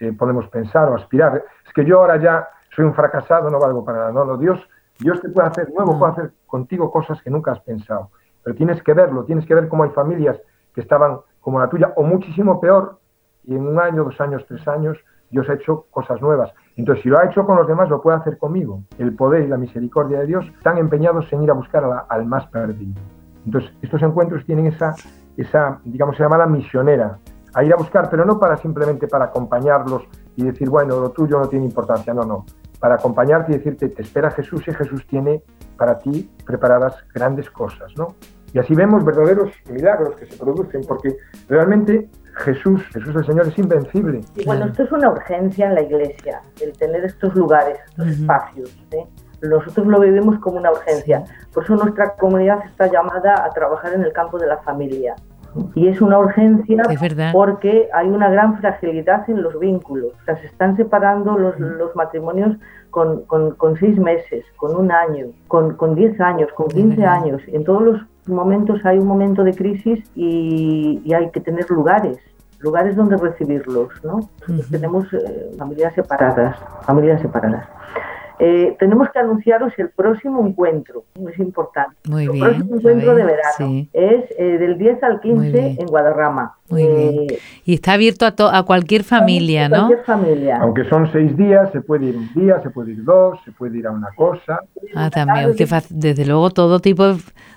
eh, 0.00 0.14
podemos 0.14 0.48
pensar 0.48 0.88
o 0.88 0.94
aspirar. 0.94 1.44
Es 1.66 1.72
que 1.74 1.84
yo 1.84 1.98
ahora 1.98 2.16
ya 2.16 2.48
soy 2.74 2.86
un 2.86 2.94
fracasado, 2.94 3.50
no 3.50 3.58
valgo 3.58 3.84
para 3.84 3.98
nada. 3.98 4.12
No, 4.12 4.24
no, 4.24 4.38
Dios, 4.38 4.58
Dios 4.98 5.20
te 5.20 5.28
puede 5.28 5.48
hacer 5.48 5.70
nuevo, 5.74 5.98
puede 5.98 6.12
hacer 6.12 6.32
contigo 6.46 6.90
cosas 6.90 7.20
que 7.20 7.28
nunca 7.28 7.52
has 7.52 7.60
pensado. 7.60 8.08
Pero 8.42 8.56
tienes 8.56 8.82
que 8.82 8.94
verlo, 8.94 9.24
tienes 9.24 9.44
que 9.44 9.54
ver 9.54 9.68
cómo 9.68 9.84
hay 9.84 9.90
familias 9.90 10.38
que 10.74 10.80
estaban 10.80 11.18
como 11.44 11.60
la 11.60 11.68
tuya, 11.68 11.92
o 11.96 12.02
muchísimo 12.02 12.58
peor, 12.58 12.98
y 13.44 13.54
en 13.54 13.66
un 13.66 13.78
año, 13.78 14.02
dos 14.02 14.18
años, 14.18 14.42
tres 14.48 14.66
años, 14.66 14.96
Dios 15.30 15.46
ha 15.50 15.54
hecho 15.54 15.86
cosas 15.90 16.20
nuevas. 16.22 16.50
Entonces, 16.76 17.02
si 17.02 17.10
lo 17.10 17.18
ha 17.18 17.26
hecho 17.26 17.44
con 17.44 17.56
los 17.56 17.68
demás, 17.68 17.90
lo 17.90 18.00
puede 18.00 18.16
hacer 18.16 18.38
conmigo. 18.38 18.82
El 18.98 19.14
poder 19.14 19.42
y 19.44 19.48
la 19.48 19.58
misericordia 19.58 20.20
de 20.20 20.26
Dios 20.26 20.46
están 20.56 20.78
empeñados 20.78 21.30
en 21.32 21.42
ir 21.42 21.50
a 21.50 21.54
buscar 21.54 21.84
al 22.08 22.24
más 22.24 22.46
perdido. 22.46 22.98
Entonces, 23.44 23.70
estos 23.82 24.02
encuentros 24.02 24.46
tienen 24.46 24.66
esa, 24.68 24.94
esa, 25.36 25.80
digamos, 25.84 26.16
se 26.16 26.22
llama 26.22 26.38
la 26.38 26.46
misionera, 26.46 27.18
a 27.52 27.62
ir 27.62 27.74
a 27.74 27.76
buscar, 27.76 28.08
pero 28.10 28.24
no 28.24 28.40
para 28.40 28.56
simplemente 28.56 29.06
para 29.06 29.26
acompañarlos 29.26 30.02
y 30.36 30.44
decir, 30.44 30.70
bueno, 30.70 30.98
lo 30.98 31.10
tuyo 31.10 31.38
no 31.38 31.46
tiene 31.46 31.66
importancia, 31.66 32.14
no, 32.14 32.24
no. 32.24 32.46
Para 32.80 32.94
acompañarte 32.94 33.52
y 33.52 33.56
decirte, 33.58 33.90
te 33.90 34.02
espera 34.02 34.30
Jesús 34.30 34.66
y 34.66 34.72
Jesús 34.72 35.06
tiene 35.06 35.42
para 35.76 35.98
ti 35.98 36.30
preparadas 36.46 36.96
grandes 37.12 37.50
cosas, 37.50 37.92
¿no? 37.96 38.14
Y 38.54 38.60
así 38.60 38.72
vemos 38.72 39.04
verdaderos 39.04 39.50
milagros 39.68 40.14
que 40.14 40.26
se 40.26 40.38
producen, 40.38 40.82
porque 40.86 41.16
realmente 41.48 42.08
Jesús, 42.36 42.80
Jesús 42.92 43.14
el 43.16 43.26
Señor 43.26 43.48
es 43.48 43.58
invencible. 43.58 44.20
Y 44.36 44.46
bueno, 44.46 44.66
esto 44.66 44.84
es 44.84 44.92
una 44.92 45.10
urgencia 45.10 45.66
en 45.66 45.74
la 45.74 45.82
iglesia, 45.82 46.40
el 46.62 46.72
tener 46.78 47.04
estos 47.04 47.34
lugares, 47.34 47.78
estos 47.90 48.06
espacios. 48.06 48.76
¿eh? 48.92 49.04
Nosotros 49.42 49.88
lo 49.88 49.98
vivimos 49.98 50.38
como 50.38 50.58
una 50.58 50.70
urgencia. 50.70 51.24
Por 51.52 51.64
eso 51.64 51.74
nuestra 51.74 52.14
comunidad 52.14 52.64
está 52.64 52.86
llamada 52.86 53.44
a 53.44 53.50
trabajar 53.50 53.92
en 53.92 54.04
el 54.04 54.12
campo 54.12 54.38
de 54.38 54.46
la 54.46 54.58
familia. 54.58 55.16
Y 55.74 55.88
es 55.88 56.00
una 56.00 56.18
urgencia 56.18 56.82
porque 57.32 57.88
hay 57.92 58.08
una 58.08 58.28
gran 58.28 58.58
fragilidad 58.58 59.28
en 59.28 59.42
los 59.42 59.58
vínculos. 59.58 60.12
O 60.20 60.24
sea, 60.24 60.36
se 60.38 60.46
están 60.46 60.76
separando 60.76 61.36
los, 61.38 61.58
los 61.58 61.94
matrimonios 61.94 62.56
con, 62.94 63.24
con, 63.24 63.56
con, 63.56 63.76
seis 63.76 63.98
meses, 63.98 64.44
con 64.56 64.76
un 64.76 64.92
año, 64.92 65.26
con, 65.48 65.74
con 65.74 65.96
diez 65.96 66.20
años, 66.20 66.48
con 66.54 66.68
quince 66.68 67.04
años. 67.04 67.42
En 67.48 67.64
todos 67.64 67.82
los 67.82 68.00
momentos 68.28 68.78
hay 68.84 68.98
un 68.98 69.08
momento 69.08 69.42
de 69.42 69.52
crisis 69.52 69.98
y, 70.14 71.12
hay 71.12 71.28
que 71.32 71.40
tener 71.40 71.68
lugares, 71.70 72.18
lugares 72.60 72.94
donde 72.94 73.16
recibirlos, 73.16 73.88
¿no? 74.04 74.20
Tenemos 74.70 75.12
eh, 75.12 75.50
familias 75.58 75.92
separadas, 75.96 76.56
familias 76.86 77.20
separadas. 77.20 77.66
Eh, 78.38 78.76
tenemos 78.78 79.08
que 79.10 79.18
anunciaros 79.18 79.72
el 79.78 79.90
próximo 79.90 80.44
encuentro, 80.46 81.04
es 81.30 81.38
importante. 81.38 81.94
Muy 82.08 82.24
el 82.24 82.38
próximo 82.38 82.76
encuentro 82.76 83.14
de 83.14 83.24
verano 83.24 83.86
es 83.92 84.24
eh, 84.38 84.58
del 84.58 84.76
10 84.76 85.02
al 85.02 85.20
15 85.20 85.76
en 85.78 85.86
Guadarrama. 85.86 86.56
Muy 86.68 86.82
bien. 86.82 87.26
Y 87.64 87.74
está 87.74 87.92
abierto 87.92 88.26
a, 88.26 88.58
a 88.58 88.62
cualquier 88.64 89.04
familia, 89.04 89.68
¿no? 89.68 89.86
Cualquier 89.86 90.04
familia. 90.04 90.58
Aunque 90.60 90.84
son 90.88 91.10
seis 91.12 91.36
días, 91.36 91.70
se 91.72 91.80
puede 91.80 92.06
ir 92.06 92.16
un 92.16 92.32
día, 92.34 92.60
se 92.62 92.70
puede 92.70 92.92
ir 92.92 93.04
dos, 93.04 93.38
se 93.44 93.52
puede 93.52 93.78
ir 93.78 93.86
a 93.86 93.92
una 93.92 94.08
cosa. 94.16 94.60
Ah, 94.94 95.10
también, 95.10 95.54
que 95.54 95.66
desde 95.90 96.26
luego 96.26 96.50
todo 96.50 96.80
tipo 96.80 97.16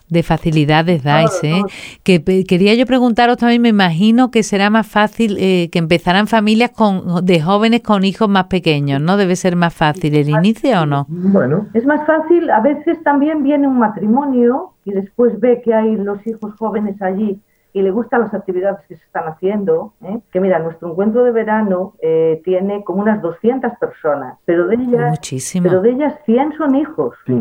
de 0.09 0.17
de 0.17 0.23
facilidades 0.23 1.03
dais, 1.03 1.39
¿eh? 1.43 1.61
Que 2.03 2.23
quería 2.23 2.73
yo 2.73 2.85
preguntaros 2.85 3.37
también, 3.37 3.61
me 3.61 3.69
imagino 3.69 4.31
que 4.31 4.41
será 4.41 4.69
más 4.69 4.87
fácil 4.87 5.37
eh, 5.39 5.69
que 5.71 5.79
empezarán 5.79 6.27
familias 6.27 6.71
con, 6.71 7.23
de 7.23 7.39
jóvenes 7.39 7.81
con 7.81 8.03
hijos 8.03 8.27
más 8.27 8.45
pequeños, 8.45 8.99
¿no? 8.99 9.15
Debe 9.15 9.35
ser 9.35 9.55
más 9.55 9.73
fácil 9.73 10.15
el 10.15 10.29
inicio 10.29 10.81
o 10.81 10.85
no? 10.85 11.05
Bueno. 11.07 11.67
Es 11.73 11.85
más 11.85 12.05
fácil, 12.07 12.49
a 12.49 12.61
veces 12.61 13.01
también 13.03 13.43
viene 13.43 13.67
un 13.67 13.77
matrimonio 13.77 14.73
y 14.85 14.91
después 14.91 15.39
ve 15.39 15.61
que 15.63 15.73
hay 15.73 15.95
los 15.95 16.25
hijos 16.25 16.53
jóvenes 16.57 16.99
allí 17.01 17.39
y 17.73 17.81
le 17.83 17.91
gustan 17.91 18.21
las 18.21 18.33
actividades 18.33 18.79
que 18.87 18.95
se 18.95 19.03
están 19.03 19.25
haciendo, 19.25 19.93
¿eh? 20.01 20.19
que 20.31 20.39
mira, 20.39 20.57
nuestro 20.57 20.89
encuentro 20.89 21.23
de 21.23 21.31
verano 21.31 21.93
eh, 22.01 22.41
tiene 22.43 22.83
como 22.83 23.03
unas 23.03 23.21
200 23.21 23.73
personas, 23.79 24.39
pero 24.45 24.65
de 24.65 24.75
ellas, 24.75 25.19
pero 25.61 25.81
de 25.81 25.91
ellas 25.91 26.15
100 26.25 26.53
son 26.57 26.75
hijos. 26.75 27.13
Sí. 27.27 27.33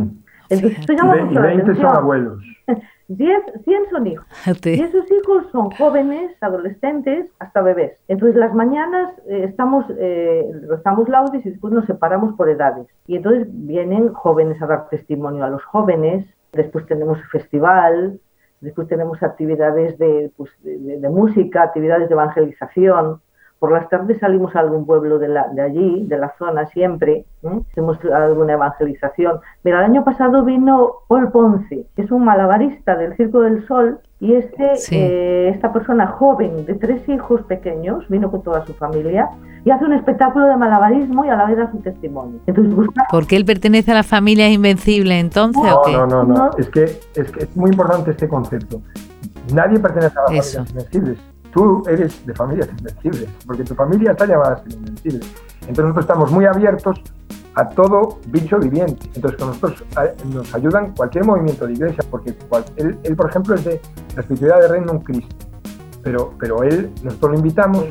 Entonces, 0.48 0.86
y 0.88 1.36
20 1.38 1.74
son 1.76 1.86
abuelos. 1.86 2.55
10, 3.08 3.62
100 3.64 3.90
son 3.90 4.06
hijos. 4.06 4.26
Y 4.76 4.82
esos 4.82 5.10
hijos 5.10 5.46
son 5.52 5.70
jóvenes, 5.70 6.36
adolescentes, 6.40 7.30
hasta 7.38 7.62
bebés. 7.62 7.98
Entonces, 8.08 8.36
las 8.36 8.52
mañanas 8.54 9.12
eh, 9.28 9.44
estamos, 9.44 9.84
eh, 9.98 10.44
rezamos 10.68 11.08
laudes 11.08 11.44
y 11.46 11.50
después 11.50 11.72
nos 11.72 11.86
separamos 11.86 12.34
por 12.34 12.48
edades. 12.48 12.86
Y 13.06 13.16
entonces 13.16 13.46
vienen 13.48 14.12
jóvenes 14.12 14.60
a 14.60 14.66
dar 14.66 14.88
testimonio 14.88 15.44
a 15.44 15.50
los 15.50 15.64
jóvenes. 15.64 16.26
Después 16.52 16.86
tenemos 16.86 17.18
festival, 17.30 18.18
después 18.60 18.88
tenemos 18.88 19.22
actividades 19.22 19.98
de, 19.98 20.32
pues, 20.36 20.50
de 20.62 21.08
música, 21.08 21.62
actividades 21.62 22.08
de 22.08 22.14
evangelización. 22.14 23.20
Por 23.58 23.72
las 23.72 23.88
tardes 23.88 24.18
salimos 24.20 24.54
a 24.54 24.60
algún 24.60 24.84
pueblo 24.84 25.18
de, 25.18 25.28
la, 25.28 25.48
de 25.48 25.62
allí, 25.62 26.04
de 26.06 26.18
la 26.18 26.34
zona 26.38 26.66
siempre, 26.66 27.24
hacemos 27.70 27.98
alguna 28.04 28.52
evangelización. 28.52 29.40
Mira, 29.64 29.78
el 29.78 29.86
año 29.86 30.04
pasado 30.04 30.44
vino 30.44 30.92
Paul 31.08 31.30
Ponce, 31.30 31.86
que 31.96 32.02
es 32.02 32.10
un 32.10 32.24
malabarista 32.24 32.96
del 32.96 33.16
Circo 33.16 33.40
del 33.40 33.66
Sol, 33.66 34.00
y 34.20 34.34
este, 34.34 34.72
eh, 34.92 35.48
esta 35.50 35.72
persona 35.72 36.06
joven 36.06 36.64
de 36.66 36.74
tres 36.74 37.06
hijos 37.08 37.42
pequeños, 37.42 38.06
vino 38.08 38.30
con 38.30 38.42
toda 38.42 38.64
su 38.66 38.74
familia, 38.74 39.28
y 39.64 39.70
hace 39.70 39.84
un 39.84 39.92
espectáculo 39.94 40.46
de 40.46 40.56
malabarismo 40.56 41.24
y 41.24 41.28
a 41.28 41.36
la 41.36 41.46
vez 41.46 41.56
da 41.56 41.70
su 41.70 41.78
testimonio. 41.78 42.40
Entonces, 42.46 42.74
¿Porque 43.10 43.36
él 43.36 43.44
pertenece 43.44 43.90
a 43.90 43.94
la 43.94 44.02
familia 44.02 44.48
invencible 44.48 45.18
entonces? 45.18 45.62
No, 45.62 45.80
¿o 45.80 45.82
qué? 45.82 45.92
no, 45.92 46.06
no, 46.06 46.24
no. 46.24 46.50
Es, 46.56 46.68
que, 46.68 46.84
es 46.84 47.30
que 47.30 47.44
es 47.44 47.56
muy 47.56 47.70
importante 47.70 48.10
este 48.10 48.28
concepto. 48.28 48.80
Nadie 49.52 49.78
pertenece 49.78 50.18
a 50.18 50.22
las 50.22 50.24
familias 50.24 50.70
invencibles 50.70 51.35
tú 51.56 51.82
eres 51.88 52.24
de 52.26 52.34
familias 52.34 52.68
invencibles, 52.78 53.30
porque 53.46 53.64
tu 53.64 53.74
familia 53.74 54.10
está 54.10 54.26
llamada 54.26 54.56
a 54.56 54.62
ser 54.62 54.74
invencible. 54.74 55.20
Entonces 55.62 55.84
nosotros 55.84 56.04
estamos 56.04 56.30
muy 56.30 56.44
abiertos 56.44 57.00
a 57.54 57.66
todo 57.70 58.18
bicho 58.26 58.58
viviente. 58.58 59.08
Entonces 59.14 59.40
con 59.40 59.48
nosotros 59.48 59.84
nos 60.26 60.54
ayudan 60.54 60.92
cualquier 60.94 61.24
movimiento 61.24 61.66
de 61.66 61.72
iglesia, 61.72 62.04
porque 62.10 62.36
él, 62.76 63.16
por 63.16 63.30
ejemplo, 63.30 63.54
es 63.54 63.64
de 63.64 63.80
la 64.14 64.20
espiritualidad 64.20 64.60
de 64.60 64.68
Reino 64.68 65.00
Cristo. 65.00 65.34
Pero, 66.02 66.34
pero 66.38 66.62
él, 66.62 66.92
nosotros 67.02 67.32
lo 67.32 67.38
invitamos, 67.38 67.84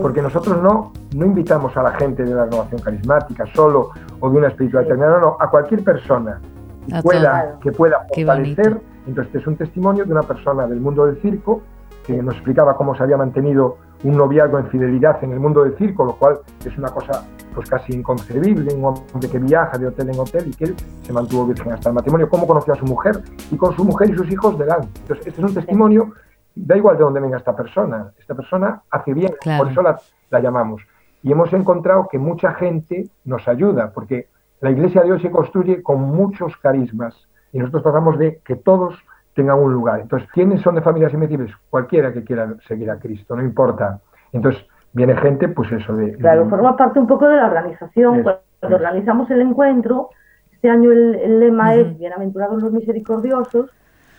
porque 0.00 0.22
nosotros 0.22 0.62
no, 0.62 0.90
no 1.14 1.26
invitamos 1.26 1.76
a 1.76 1.82
la 1.82 1.92
gente 1.92 2.24
de 2.24 2.34
la 2.34 2.46
renovación 2.46 2.80
carismática 2.80 3.44
solo 3.54 3.90
o 4.18 4.30
de 4.30 4.38
una 4.38 4.48
espiritualidad 4.48 4.94
sí. 4.94 5.00
no, 5.00 5.20
no, 5.20 5.36
a 5.38 5.50
cualquier 5.50 5.84
persona 5.84 6.40
que 6.88 7.02
pueda, 7.02 7.58
que 7.62 7.70
pueda 7.70 8.06
fortalecer. 8.14 8.80
Entonces, 9.06 9.26
este 9.26 9.38
es 9.40 9.46
un 9.46 9.56
testimonio 9.56 10.06
de 10.06 10.12
una 10.12 10.22
persona 10.22 10.66
del 10.66 10.80
mundo 10.80 11.04
del 11.04 11.20
circo 11.20 11.62
que 12.04 12.22
nos 12.22 12.34
explicaba 12.34 12.76
cómo 12.76 12.94
se 12.94 13.02
había 13.02 13.16
mantenido 13.16 13.78
un 14.04 14.16
noviazgo 14.16 14.58
en 14.58 14.68
fidelidad 14.68 15.22
en 15.22 15.32
el 15.32 15.40
mundo 15.40 15.62
del 15.62 15.76
circo, 15.76 16.04
lo 16.04 16.16
cual 16.16 16.40
es 16.64 16.76
una 16.78 16.88
cosa 16.88 17.26
pues 17.54 17.68
casi 17.68 17.92
inconcebible, 17.92 18.72
un 18.74 18.84
hombre 18.84 19.28
que 19.30 19.38
viaja 19.38 19.76
de 19.76 19.88
hotel 19.88 20.10
en 20.10 20.20
hotel 20.20 20.48
y 20.48 20.54
que 20.54 20.64
él 20.64 20.76
se 21.02 21.12
mantuvo 21.12 21.46
virgen 21.46 21.72
hasta 21.72 21.88
el 21.88 21.94
matrimonio, 21.94 22.28
cómo 22.28 22.46
conoció 22.46 22.72
a 22.72 22.76
su 22.76 22.84
mujer 22.84 23.22
y 23.50 23.56
con 23.56 23.74
su 23.74 23.84
mujer 23.84 24.10
y 24.10 24.14
sus 24.14 24.30
hijos 24.30 24.58
delante. 24.58 25.00
Entonces, 25.00 25.26
este 25.26 25.40
es 25.40 25.48
un 25.48 25.54
testimonio, 25.54 26.12
da 26.54 26.76
igual 26.76 26.96
de 26.96 27.04
dónde 27.04 27.20
venga 27.20 27.36
esta 27.36 27.54
persona, 27.54 28.12
esta 28.18 28.34
persona 28.34 28.82
hace 28.90 29.12
bien, 29.12 29.32
por 29.58 29.70
eso 29.70 29.82
la, 29.82 30.00
la 30.30 30.40
llamamos. 30.40 30.82
Y 31.22 31.32
hemos 31.32 31.52
encontrado 31.52 32.08
que 32.10 32.18
mucha 32.18 32.54
gente 32.54 33.08
nos 33.24 33.46
ayuda, 33.48 33.90
porque 33.92 34.28
la 34.60 34.70
iglesia 34.70 35.02
de 35.02 35.12
hoy 35.12 35.20
se 35.20 35.30
construye 35.30 35.82
con 35.82 36.00
muchos 36.00 36.56
carismas 36.58 37.14
y 37.52 37.58
nosotros 37.58 37.82
tratamos 37.82 38.18
de 38.18 38.40
que 38.44 38.56
todos 38.56 38.94
tengan 39.34 39.58
un 39.58 39.72
lugar. 39.72 40.00
Entonces, 40.00 40.28
¿quiénes 40.32 40.60
son 40.62 40.74
de 40.74 40.82
familias 40.82 41.12
invencibles? 41.12 41.52
Cualquiera 41.68 42.12
que 42.12 42.24
quiera 42.24 42.54
seguir 42.66 42.90
a 42.90 42.98
Cristo, 42.98 43.36
no 43.36 43.42
importa. 43.42 44.00
Entonces, 44.32 44.64
viene 44.92 45.16
gente, 45.16 45.48
pues 45.48 45.70
eso 45.72 45.94
de... 45.94 46.16
Claro, 46.16 46.48
forma 46.48 46.76
parte 46.76 46.98
un 46.98 47.06
poco 47.06 47.28
de 47.28 47.36
la 47.36 47.46
organización. 47.46 48.22
Cuando 48.22 48.76
organizamos 48.76 49.30
el 49.30 49.40
encuentro, 49.40 50.10
este 50.52 50.68
año 50.68 50.92
el, 50.92 51.40
lema 51.40 51.74
es 51.74 51.98
Bienaventurados 51.98 52.62
los 52.62 52.72
misericordiosos, 52.72 53.70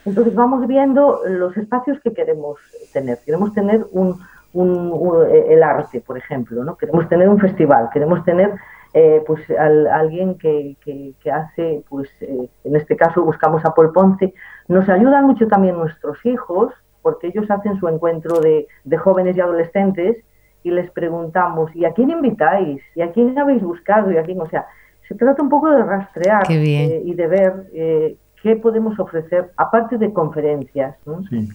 entonces 0.04 0.34
vamos 0.34 0.66
viendo 0.66 1.20
los 1.24 1.56
espacios 1.56 2.00
que 2.00 2.12
queremos 2.12 2.58
tener. 2.92 3.18
Queremos 3.24 3.54
tener 3.54 3.86
un, 3.92 4.18
el 5.30 5.62
arte, 5.62 6.00
por 6.00 6.18
ejemplo, 6.18 6.64
¿no? 6.64 6.76
Queremos 6.76 7.08
tener 7.08 7.28
un 7.28 7.38
festival, 7.38 7.90
queremos 7.92 8.24
tener 8.24 8.52
eh, 8.92 9.22
pues 9.26 9.40
alguien 9.58 10.36
que, 10.36 10.76
que, 10.84 11.30
hace, 11.30 11.84
pues 11.88 12.10
eh, 12.20 12.48
en 12.64 12.76
este 12.76 12.96
caso 12.96 13.22
buscamos 13.22 13.64
a 13.64 13.72
Paul 13.72 13.92
Ponce, 13.92 14.34
nos 14.68 14.88
ayudan 14.88 15.26
mucho 15.26 15.46
también 15.48 15.76
nuestros 15.76 16.24
hijos, 16.24 16.72
porque 17.02 17.28
ellos 17.28 17.50
hacen 17.50 17.78
su 17.78 17.88
encuentro 17.88 18.40
de, 18.40 18.66
de 18.84 18.96
jóvenes 18.96 19.36
y 19.36 19.40
adolescentes 19.40 20.16
y 20.62 20.70
les 20.70 20.90
preguntamos, 20.90 21.74
¿y 21.74 21.84
a 21.84 21.92
quién 21.92 22.10
invitáis? 22.10 22.80
¿Y 22.94 23.02
a 23.02 23.10
quién 23.10 23.36
habéis 23.38 23.62
buscado? 23.62 24.12
¿Y 24.12 24.16
a 24.16 24.22
quién? 24.22 24.40
O 24.40 24.48
sea, 24.48 24.66
se 25.08 25.14
trata 25.16 25.42
un 25.42 25.48
poco 25.48 25.70
de 25.70 25.82
rastrear 25.82 26.44
eh, 26.48 27.02
y 27.04 27.14
de 27.14 27.26
ver 27.26 27.66
qué 28.42 28.56
podemos 28.56 28.98
ofrecer, 29.00 29.50
aparte 29.56 29.98
de 29.98 30.12
conferencias. 30.12 30.96
¿no? 31.04 31.22
Sí 31.24 31.48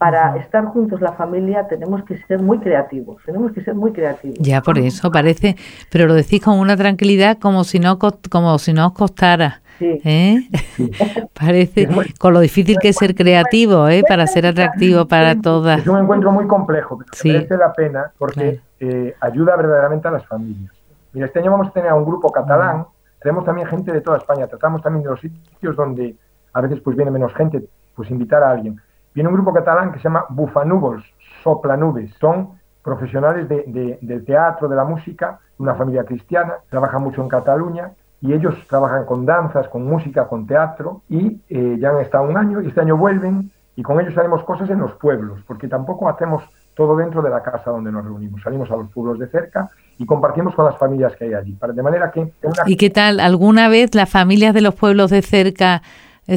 para 0.00 0.34
estar 0.38 0.64
juntos 0.64 1.02
la 1.02 1.12
familia 1.12 1.68
tenemos 1.68 2.02
que 2.04 2.16
ser 2.22 2.40
muy 2.40 2.58
creativos, 2.58 3.22
tenemos 3.26 3.52
que 3.52 3.62
ser 3.62 3.74
muy 3.74 3.92
creativos. 3.92 4.38
Ya 4.38 4.62
por 4.62 4.78
eso 4.78 5.10
parece, 5.12 5.56
pero 5.92 6.06
lo 6.06 6.14
decís 6.14 6.42
con 6.42 6.58
una 6.58 6.74
tranquilidad 6.74 7.36
como 7.36 7.64
si 7.64 7.78
no 7.80 7.98
como 7.98 8.58
si 8.58 8.72
no 8.72 8.86
os 8.86 8.92
costara. 8.94 9.60
¿eh? 9.78 10.48
Parece 11.38 11.86
con 12.18 12.32
lo 12.32 12.40
difícil 12.40 12.78
que 12.80 12.88
es 12.88 12.96
ser 12.96 13.14
creativo, 13.14 13.88
¿eh? 13.88 14.02
para 14.08 14.26
ser 14.26 14.46
atractivo 14.46 15.06
para 15.06 15.38
todas. 15.38 15.80
Es 15.80 15.86
un 15.86 15.98
encuentro 15.98 16.32
muy 16.32 16.46
complejo, 16.46 16.96
pero 16.98 17.10
merece 17.22 17.58
la 17.58 17.70
pena 17.74 18.10
porque 18.16 18.58
eh, 18.80 19.14
ayuda 19.20 19.54
verdaderamente 19.56 20.08
a 20.08 20.12
las 20.12 20.26
familias. 20.26 20.72
Mira, 21.12 21.26
este 21.26 21.40
año 21.40 21.50
vamos 21.50 21.68
a 21.68 21.72
tener 21.72 21.90
a 21.90 21.94
un 21.94 22.06
grupo 22.06 22.32
catalán, 22.32 22.86
tenemos 23.20 23.44
también 23.44 23.68
gente 23.68 23.92
de 23.92 24.00
toda 24.00 24.16
España, 24.16 24.46
tratamos 24.46 24.80
también 24.80 25.02
de 25.02 25.10
los 25.10 25.20
sitios 25.20 25.76
donde 25.76 26.16
a 26.54 26.60
veces 26.62 26.80
pues 26.80 26.96
viene 26.96 27.10
menos 27.10 27.34
gente, 27.34 27.62
pues 27.94 28.10
invitar 28.10 28.42
a 28.42 28.50
alguien. 28.52 28.80
Viene 29.14 29.28
un 29.28 29.34
grupo 29.34 29.52
catalán 29.52 29.92
que 29.92 29.98
se 29.98 30.04
llama 30.04 30.26
Bufanubos, 30.28 31.02
Soplanubes. 31.42 32.12
Son 32.20 32.60
profesionales 32.82 33.48
de, 33.48 33.98
del 34.00 34.24
teatro, 34.24 34.68
de 34.68 34.76
la 34.76 34.84
música, 34.84 35.38
una 35.58 35.74
familia 35.74 36.04
cristiana, 36.04 36.54
trabajan 36.70 37.02
mucho 37.02 37.22
en 37.22 37.28
Cataluña 37.28 37.92
y 38.20 38.32
ellos 38.32 38.54
trabajan 38.68 39.04
con 39.04 39.26
danzas, 39.26 39.68
con 39.68 39.84
música, 39.84 40.28
con 40.28 40.46
teatro 40.46 41.02
y 41.08 41.40
eh, 41.48 41.76
ya 41.78 41.90
han 41.90 42.00
estado 42.00 42.24
un 42.24 42.36
año 42.36 42.60
y 42.60 42.68
este 42.68 42.80
año 42.80 42.96
vuelven 42.96 43.50
y 43.76 43.82
con 43.82 44.00
ellos 44.00 44.16
haremos 44.18 44.44
cosas 44.44 44.68
en 44.70 44.78
los 44.78 44.92
pueblos, 44.94 45.40
porque 45.46 45.68
tampoco 45.68 46.08
hacemos 46.08 46.42
todo 46.74 46.96
dentro 46.96 47.22
de 47.22 47.30
la 47.30 47.42
casa 47.42 47.70
donde 47.70 47.92
nos 47.92 48.04
reunimos. 48.04 48.42
Salimos 48.42 48.70
a 48.70 48.76
los 48.76 48.90
pueblos 48.90 49.18
de 49.18 49.28
cerca 49.28 49.68
y 49.98 50.06
compartimos 50.06 50.54
con 50.54 50.64
las 50.64 50.76
familias 50.76 51.14
que 51.16 51.24
hay 51.24 51.34
allí. 51.34 51.58
De 51.74 51.82
manera 51.82 52.10
que... 52.10 52.32
¿Y 52.66 52.76
qué 52.76 52.90
tal? 52.90 53.20
¿Alguna 53.20 53.68
vez 53.68 53.94
las 53.94 54.10
familias 54.10 54.54
de 54.54 54.60
los 54.60 54.74
pueblos 54.74 55.10
de 55.10 55.22
cerca 55.22 55.82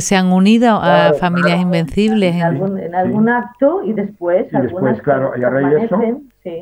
se 0.01 0.15
han 0.15 0.31
unido 0.31 0.79
a 0.81 1.13
familias 1.13 1.61
invencibles. 1.61 2.35
En 2.35 2.41
algún, 2.41 2.79
en 2.79 2.95
algún 2.95 3.29
acto 3.29 3.81
y 3.83 3.93
después, 3.93 4.47
y 4.51 4.57
después 4.57 5.01
claro, 5.01 5.33
y 5.37 5.43
a 5.43 5.49
raíz 5.49 5.69
de 5.69 5.85
eso 5.85 5.99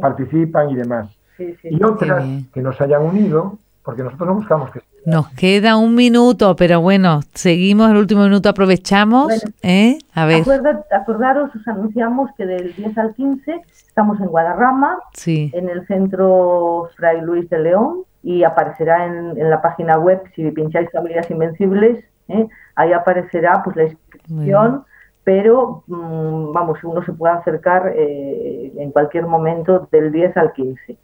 participan 0.01 0.69
y 0.69 0.75
demás. 0.75 1.09
y 1.37 1.83
otras 1.83 2.23
que 2.53 2.61
nos 2.61 2.79
hayan 2.81 3.01
unido, 3.01 3.57
porque 3.83 4.03
nosotros 4.03 4.27
no 4.27 4.35
buscamos 4.35 4.71
que... 4.71 4.81
Nos 5.05 5.29
queda 5.29 5.77
un 5.77 5.95
minuto, 5.95 6.55
pero 6.55 6.79
bueno, 6.81 7.21
seguimos 7.33 7.89
el 7.89 7.97
último 7.97 8.23
minuto, 8.23 8.49
aprovechamos. 8.49 9.43
¿eh? 9.63 9.97
A 10.13 10.25
ver. 10.25 10.43
acordaros, 10.91 11.55
os 11.55 11.67
anunciamos 11.67 12.29
que 12.37 12.45
del 12.45 12.75
10 12.75 12.97
al 12.99 13.15
15 13.15 13.61
estamos 13.87 14.19
en 14.19 14.27
Guadarrama, 14.27 14.99
en 15.25 15.69
el 15.69 15.87
centro 15.87 16.89
Fray 16.95 17.21
Luis 17.21 17.49
de 17.49 17.59
León, 17.59 18.03
y 18.21 18.43
aparecerá 18.43 19.07
en, 19.07 19.39
en 19.39 19.49
la 19.49 19.61
página 19.63 19.97
web, 19.97 20.21
si 20.35 20.51
pincháis 20.51 20.91
Familias 20.91 21.31
Invencibles, 21.31 22.05
¿eh? 22.27 22.47
Ahí 22.75 22.93
aparecerá 22.93 23.61
pues 23.63 23.75
la 23.75 23.83
inscripción, 23.83 24.85
pero 25.23 25.83
mm, 25.87 26.51
vamos, 26.51 26.83
uno 26.83 27.03
se 27.03 27.13
puede 27.13 27.33
acercar 27.33 27.93
eh, 27.95 28.71
en 28.77 28.91
cualquier 28.91 29.25
momento 29.25 29.87
del 29.91 30.11
10 30.11 30.37
al 30.37 30.53
15. 30.53 30.97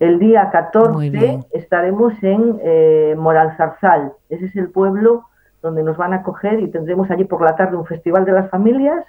El 0.00 0.18
día 0.18 0.50
14 0.50 1.44
estaremos 1.52 2.12
en 2.22 2.58
eh, 2.62 3.14
Moralzarzal, 3.16 4.12
ese 4.28 4.46
es 4.46 4.56
el 4.56 4.70
pueblo 4.70 5.24
donde 5.62 5.82
nos 5.82 5.96
van 5.96 6.12
a 6.12 6.16
acoger 6.16 6.60
y 6.60 6.68
tendremos 6.68 7.10
allí 7.10 7.24
por 7.24 7.40
la 7.42 7.56
tarde 7.56 7.76
un 7.76 7.86
festival 7.86 8.24
de 8.24 8.32
las 8.32 8.50
familias 8.50 9.04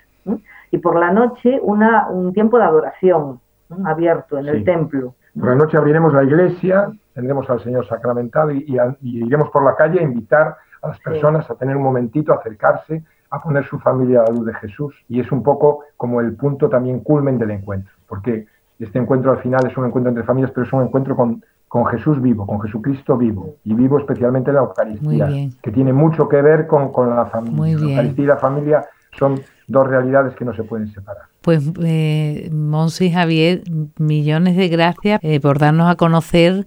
y 0.71 0.77
por 0.77 0.97
la 0.97 1.11
noche 1.11 1.59
una, 1.61 2.07
un 2.07 2.33
tiempo 2.33 2.57
de 2.57 2.63
adoración 2.63 3.41
abierto 3.83 4.37
en 4.37 4.47
el 4.47 4.63
templo. 4.63 5.15
Por 5.37 5.49
la 5.49 5.55
noche 5.55 5.75
abriremos 5.75 6.13
la 6.13 6.23
iglesia, 6.23 6.89
tendremos 7.13 7.49
al 7.49 7.61
Señor 7.61 7.85
sacramentado 7.87 8.51
y, 8.51 8.77
y 9.01 9.25
iremos 9.25 9.49
por 9.49 9.65
la 9.65 9.75
calle 9.75 9.99
a 9.99 10.03
invitar 10.03 10.55
a 10.85 10.89
las 10.89 10.99
personas 10.99 11.49
a 11.49 11.55
tener 11.55 11.75
un 11.75 11.83
momentito, 11.83 12.31
a 12.31 12.37
acercarse, 12.37 13.03
a 13.31 13.41
poner 13.41 13.65
su 13.65 13.79
familia 13.79 14.21
a 14.21 14.23
la 14.23 14.29
luz 14.29 14.45
de 14.45 14.53
Jesús. 14.53 14.95
Y 15.09 15.19
es 15.19 15.31
un 15.31 15.43
poco 15.43 15.81
como 15.97 16.21
el 16.21 16.35
punto 16.35 16.69
también 16.69 16.99
culmen 16.99 17.37
del 17.37 17.51
encuentro, 17.51 17.91
porque 18.07 18.45
este 18.79 18.99
encuentro 18.99 19.31
al 19.31 19.39
final 19.39 19.65
es 19.65 19.75
un 19.77 19.85
encuentro 19.85 20.09
entre 20.09 20.23
familias, 20.23 20.51
pero 20.53 20.67
es 20.67 20.73
un 20.73 20.83
encuentro 20.83 21.15
con, 21.15 21.43
con 21.67 21.85
Jesús 21.87 22.21
vivo, 22.21 22.45
con 22.45 22.61
Jesucristo 22.61 23.17
vivo, 23.17 23.55
y 23.63 23.73
vivo 23.73 23.97
especialmente 23.97 24.51
en 24.51 24.55
la 24.55 24.61
Eucaristía, 24.61 25.27
que 25.61 25.71
tiene 25.71 25.91
mucho 25.91 26.29
que 26.29 26.41
ver 26.41 26.67
con, 26.67 26.91
con 26.91 27.09
la 27.15 27.25
familia. 27.25 27.77
La 27.77 27.89
Eucaristía 27.89 28.23
y 28.23 28.27
la 28.27 28.37
familia 28.37 28.85
son 29.17 29.41
dos 29.67 29.87
realidades 29.87 30.35
que 30.35 30.45
no 30.45 30.53
se 30.53 30.63
pueden 30.63 30.87
separar. 30.93 31.23
Pues, 31.41 31.71
eh, 31.83 32.49
Monsi 32.51 33.11
Javier, 33.11 33.63
millones 33.97 34.57
de 34.57 34.67
gracias 34.67 35.19
eh, 35.23 35.39
por 35.39 35.57
darnos 35.57 35.89
a 35.89 35.95
conocer 35.95 36.65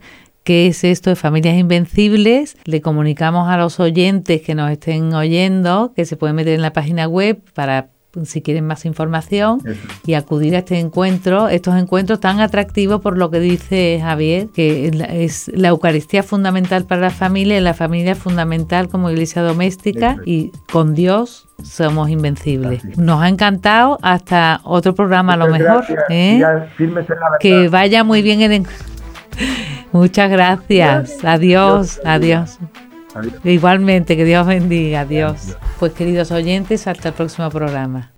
qué 0.48 0.66
es 0.66 0.82
esto 0.82 1.10
de 1.10 1.16
Familias 1.16 1.58
Invencibles. 1.58 2.56
Le 2.64 2.80
comunicamos 2.80 3.50
a 3.50 3.58
los 3.58 3.78
oyentes 3.80 4.40
que 4.40 4.54
nos 4.54 4.70
estén 4.70 5.12
oyendo 5.12 5.92
que 5.94 6.06
se 6.06 6.16
pueden 6.16 6.36
meter 6.36 6.54
en 6.54 6.62
la 6.62 6.72
página 6.72 7.06
web 7.06 7.38
para 7.52 7.90
si 8.24 8.40
quieren 8.40 8.66
más 8.66 8.86
información 8.86 9.60
y 10.06 10.14
acudir 10.14 10.56
a 10.56 10.60
este 10.60 10.78
encuentro, 10.78 11.50
estos 11.50 11.76
encuentros 11.76 12.20
tan 12.20 12.40
atractivos 12.40 13.02
por 13.02 13.18
lo 13.18 13.30
que 13.30 13.40
dice 13.40 13.98
Javier, 14.00 14.48
que 14.54 14.90
es 15.22 15.48
la 15.54 15.68
Eucaristía 15.68 16.22
fundamental 16.22 16.86
para 16.86 17.02
la 17.02 17.10
familia, 17.10 17.60
la 17.60 17.74
familia 17.74 18.14
fundamental 18.14 18.88
como 18.88 19.10
iglesia 19.10 19.42
doméstica 19.42 20.16
y 20.24 20.50
con 20.72 20.94
Dios 20.94 21.46
somos 21.62 22.08
invencibles. 22.08 22.82
Nos 22.96 23.20
ha 23.20 23.28
encantado. 23.28 23.98
Hasta 24.00 24.62
otro 24.64 24.94
programa 24.94 25.34
a 25.34 25.36
lo 25.36 25.48
mejor. 25.48 25.84
¿eh? 26.08 26.40
Que 27.38 27.68
vaya 27.68 28.02
muy 28.02 28.22
bien 28.22 28.40
en... 28.40 28.66
Muchas 29.92 30.30
gracias. 30.30 31.24
Adiós, 31.24 32.00
adiós. 32.04 32.58
Igualmente, 33.44 34.16
que 34.16 34.24
Dios 34.24 34.46
bendiga. 34.46 35.00
Adiós. 35.00 35.56
Pues 35.78 35.92
queridos 35.92 36.30
oyentes, 36.30 36.86
hasta 36.86 37.08
el 37.08 37.14
próximo 37.14 37.48
programa. 37.50 38.12